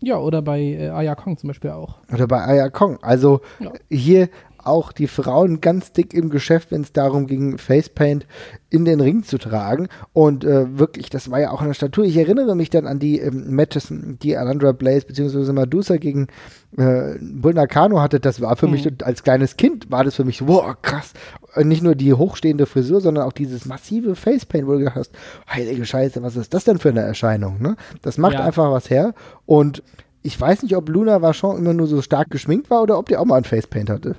[0.00, 1.98] Ja, oder bei äh, Aya Kong zum Beispiel auch.
[2.12, 2.98] Oder bei Aya Kong.
[3.02, 3.72] Also ja.
[3.90, 4.28] hier
[4.68, 8.26] auch die Frauen ganz dick im Geschäft, wenn es darum ging, Facepaint
[8.70, 9.88] in den Ring zu tragen.
[10.12, 12.04] Und äh, wirklich, das war ja auch eine Statur.
[12.04, 15.52] Ich erinnere mich dann an die ähm, Matches, die Alandra Blaze bzw.
[15.52, 16.28] Medusa gegen
[16.76, 18.20] äh, Bull Nakano hatte.
[18.20, 18.72] Das war für mhm.
[18.72, 21.14] mich als kleines Kind, war das für mich, wow, krass.
[21.56, 25.12] Nicht nur die hochstehende Frisur, sondern auch dieses massive Facepaint, wo du gedacht hast,
[25.48, 27.60] heilige Scheiße, was ist das denn für eine Erscheinung?
[27.60, 27.76] Ne?
[28.02, 28.44] Das macht ja.
[28.44, 29.14] einfach was her.
[29.46, 29.82] Und
[30.22, 33.16] ich weiß nicht, ob Luna Vachon immer nur so stark geschminkt war oder ob die
[33.16, 34.16] auch mal ein Facepaint hatte.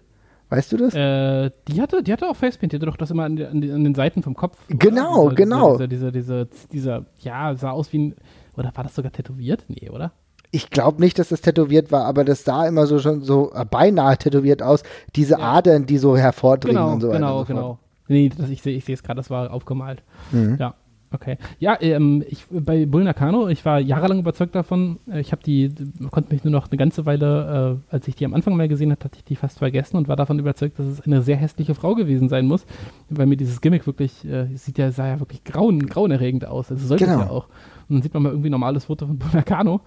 [0.50, 0.96] Weißt du das?
[0.96, 3.84] Äh, die, hatte, die hatte auch Facepaint, die hatte doch das immer an, an, an
[3.84, 4.58] den Seiten vom Kopf.
[4.68, 5.36] Genau, oder?
[5.36, 5.78] genau.
[5.78, 8.16] Dieser, dieser, dieser, dieser, ja, sah aus wie ein,
[8.58, 9.66] oder war das sogar tätowiert?
[9.68, 10.12] Nee, oder?
[10.52, 13.64] Ich glaube nicht, dass das tätowiert war, aber das sah immer so schon so äh,
[13.66, 14.82] beinahe tätowiert aus.
[15.16, 15.40] Diese ja.
[15.40, 17.20] Adern, die so hervordringen genau, und so weiter.
[17.20, 17.80] Genau, so genau.
[18.08, 20.02] Nee, das, ich sehe ich es gerade, das war aufgemalt.
[20.32, 20.58] Mhm.
[20.60, 20.74] Ja.
[21.12, 21.38] Okay.
[21.60, 25.00] Ja, ähm, ich, bei Bull Nakano, ich war jahrelang überzeugt davon.
[25.12, 25.72] Äh, ich habe die,
[26.12, 28.92] konnte mich nur noch eine ganze Weile, äh, als ich die am Anfang mal gesehen
[28.92, 31.74] habe, hatte ich die fast vergessen und war davon überzeugt, dass es eine sehr hässliche
[31.74, 32.66] Frau gewesen sein muss,
[33.10, 36.72] weil mir dieses Gimmick wirklich, äh, sieht ja, sah ja wirklich grauen, grauenerregend aus.
[36.72, 37.20] Also sollte genau.
[37.20, 37.48] es ja auch.
[37.88, 39.82] Und dann sieht man mal irgendwie ein normales Foto von Bull Nakano.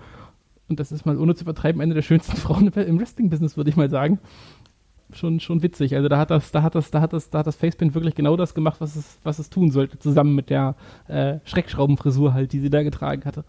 [0.69, 3.77] Und das ist mal, ohne zu übertreiben, eine der schönsten Frauen im Wrestling-Business, würde ich
[3.77, 4.19] mal sagen
[5.15, 5.95] schon, schon witzig.
[5.97, 8.15] Also da hat das, da hat das, da hat das, da hat das Facepaint wirklich
[8.15, 10.75] genau das gemacht, was es, was es tun sollte, zusammen mit der
[11.09, 13.45] äh, Schreckschraubenfrisur halt, die sie da getragen hatte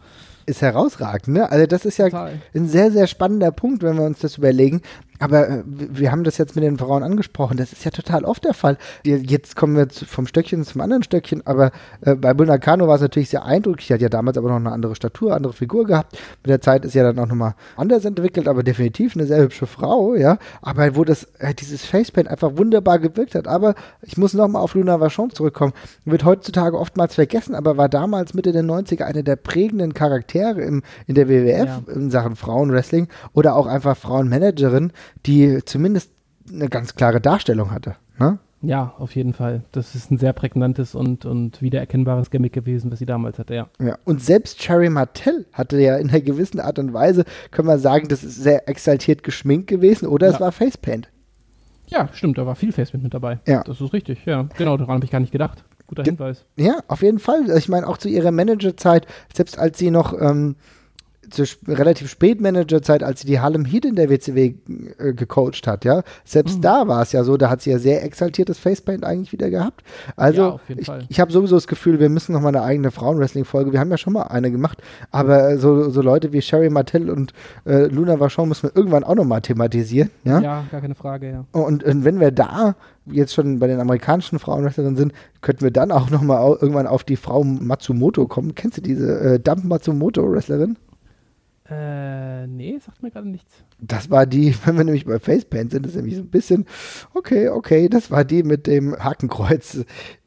[0.45, 1.49] ist herausragend, ne?
[1.49, 2.41] Also das ist ja Total.
[2.53, 4.81] ein sehr, sehr spannender Punkt, wenn wir uns das überlegen.
[5.23, 7.55] Aber äh, wir haben das jetzt mit den Frauen angesprochen.
[7.55, 8.77] Das ist ja total oft der Fall.
[9.05, 11.47] Jetzt kommen wir vom Stöckchen zum anderen Stöckchen.
[11.47, 11.71] Aber
[12.01, 13.87] äh, bei Bulnacano war es natürlich sehr eindrücklich.
[13.87, 16.17] Die hat ja damals aber noch eine andere Statur, andere Figur gehabt.
[16.43, 19.65] Mit der Zeit ist ja dann auch nochmal anders entwickelt, aber definitiv eine sehr hübsche
[19.65, 20.39] Frau, ja.
[20.61, 23.47] Aber wo das, äh, dieses Facepaint einfach wunderbar gewirkt hat.
[23.47, 25.71] Aber ich muss nochmal auf Luna Vachon zurückkommen.
[26.03, 30.83] Wird heutzutage oftmals vergessen, aber war damals Mitte der 90er eine der prägenden Charaktere im,
[31.07, 31.93] in der WWF ja.
[31.93, 34.91] in Sachen Frauenwrestling oder auch einfach Frauenmanagerin
[35.25, 36.11] die zumindest
[36.51, 37.95] eine ganz klare Darstellung hatte.
[38.19, 38.39] Ne?
[38.63, 39.63] Ja, auf jeden Fall.
[39.73, 43.67] Das ist ein sehr prägnantes und, und wiedererkennbares Gimmick gewesen, was sie damals hatte, ja.
[43.79, 43.97] ja.
[44.05, 48.07] Und selbst Cherry Martell hatte ja in einer gewissen Art und Weise, können wir sagen,
[48.07, 50.33] das ist sehr exaltiert geschminkt gewesen oder ja.
[50.33, 51.09] es war Facepaint.
[51.87, 53.39] Ja, stimmt, da war viel Facepaint mit dabei.
[53.45, 53.63] Ja.
[53.63, 54.47] Das ist richtig, ja.
[54.57, 55.65] Genau, daran habe ich gar nicht gedacht.
[55.87, 56.45] Guter Hinweis.
[56.55, 57.49] Ja, auf jeden Fall.
[57.57, 60.55] Ich meine, auch zu ihrer Managerzeit, selbst als sie noch ähm,
[61.33, 64.53] zur relativ spät Managerzeit, als sie die Harlem Heat in der WCW
[64.97, 66.03] äh, gecoacht hat, ja.
[66.23, 66.61] Selbst mhm.
[66.61, 69.83] da war es ja so, da hat sie ja sehr exaltiertes Facepaint eigentlich wieder gehabt.
[70.15, 73.73] Also ja, ich, ich habe sowieso das Gefühl, wir müssen noch mal eine eigene Frauenwrestling-Folge,
[73.73, 74.81] wir haben ja schon mal eine gemacht,
[75.11, 77.33] aber so, so Leute wie Sherry Martell und
[77.65, 80.39] äh, Luna Vachon müssen wir irgendwann auch noch mal thematisieren, ja.
[80.39, 81.45] Ja, gar keine Frage, ja.
[81.51, 82.75] Und, und wenn wir da
[83.05, 87.03] jetzt schon bei den amerikanischen Frauenwrestlerinnen sind, könnten wir dann auch noch mal irgendwann auf
[87.03, 88.55] die Frau Matsumoto kommen.
[88.55, 90.77] Kennst du diese äh, Dump Matsumoto-Wrestlerin?
[91.73, 93.53] Äh, nee, sagt mir gerade nichts.
[93.79, 96.65] Das war die, wenn wir nämlich bei Facepaint sind, ist nämlich so ein bisschen,
[97.13, 99.79] okay, okay, das war die mit dem Hakenkreuz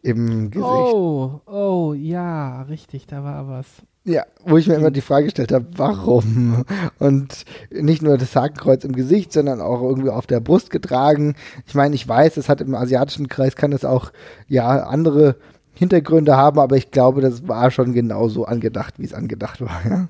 [0.02, 0.68] im Gesicht.
[0.68, 3.66] Oh, oh, ja, richtig, da war was.
[4.04, 6.64] Ja, wo ich mir immer die Frage gestellt habe, warum?
[7.00, 11.34] Und nicht nur das Hakenkreuz im Gesicht, sondern auch irgendwie auf der Brust getragen.
[11.66, 14.12] Ich meine, ich weiß, es hat im asiatischen Kreis kann es auch
[14.46, 15.36] ja andere
[15.74, 19.82] Hintergründe haben, aber ich glaube, das war schon genauso angedacht, wie es angedacht war.
[19.84, 20.08] Ja.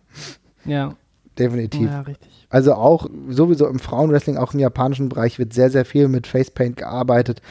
[0.66, 0.95] ja
[1.39, 1.91] definitiv.
[1.91, 2.47] Ja, richtig.
[2.49, 6.76] Also auch sowieso im Frauenwrestling, auch im japanischen Bereich wird sehr, sehr viel mit Facepaint
[6.76, 7.43] gearbeitet.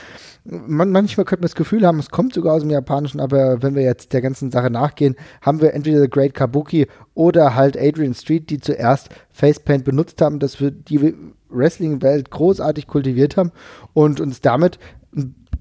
[0.43, 3.75] Man, manchmal könnte man das Gefühl haben, es kommt sogar aus dem Japanischen, aber wenn
[3.75, 8.13] wir jetzt der ganzen Sache nachgehen, haben wir entweder The Great Kabuki oder halt Adrian
[8.13, 11.13] Street, die zuerst Facepaint benutzt haben, das für die
[11.49, 13.51] Wrestling-Welt großartig kultiviert haben
[13.93, 14.77] und uns damit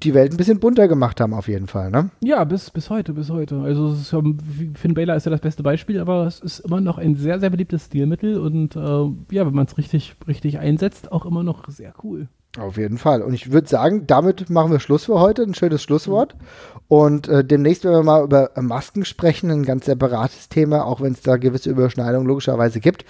[0.03, 2.11] die Welt ein bisschen bunter gemacht haben, auf jeden Fall, ne?
[2.23, 3.61] Ja, bis, bis heute, bis heute.
[3.61, 7.15] Also ist, Finn Baylor ist ja das beste Beispiel, aber es ist immer noch ein
[7.15, 11.43] sehr, sehr beliebtes Stilmittel und äh, ja, wenn man es richtig, richtig einsetzt, auch immer
[11.43, 12.29] noch sehr cool.
[12.59, 13.23] Auf jeden Fall.
[13.23, 15.43] Und ich würde sagen, damit machen wir Schluss für heute.
[15.43, 16.37] Ein schönes Schlusswort.
[16.87, 21.13] Und äh, demnächst werden wir mal über Masken sprechen, ein ganz separates Thema, auch wenn
[21.13, 23.05] es da gewisse Überschneidungen logischerweise gibt.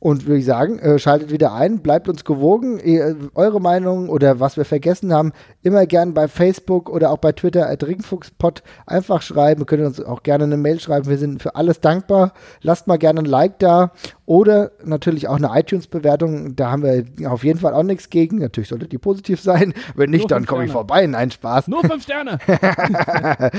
[0.00, 2.80] Und würde ich sagen, äh, schaltet wieder ein, bleibt uns gewogen.
[2.80, 5.32] Ihr, eure Meinung oder was wir vergessen haben,
[5.62, 9.60] immer gern bei Facebook oder auch bei Twitter at Ringfuchspot einfach schreiben.
[9.60, 11.06] Ihr könnt uns auch gerne eine Mail schreiben.
[11.06, 12.32] Wir sind für alles dankbar.
[12.62, 13.92] Lasst mal gerne ein Like da
[14.24, 16.56] oder natürlich auch eine iTunes-Bewertung.
[16.56, 18.38] Da haben wir auf jeden Fall auch nichts gegen.
[18.38, 19.74] Natürlich sollte die positiv sein.
[19.96, 21.06] Wenn nicht, Nur dann komme ich vorbei.
[21.06, 21.68] Nein, Spaß.
[21.68, 22.38] Nur fünf Sterne.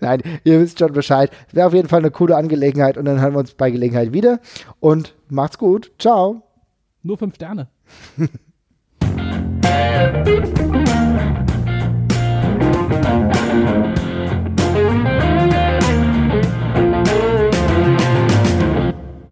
[0.00, 1.30] Nein, ihr wisst schon Bescheid.
[1.52, 4.40] Wäre auf jeden Fall eine coole Angelegenheit und dann hören wir uns bei Gelegenheit wieder.
[4.80, 5.92] Und macht's gut.
[5.98, 6.42] Ciao.
[7.02, 7.68] Nur fünf Sterne.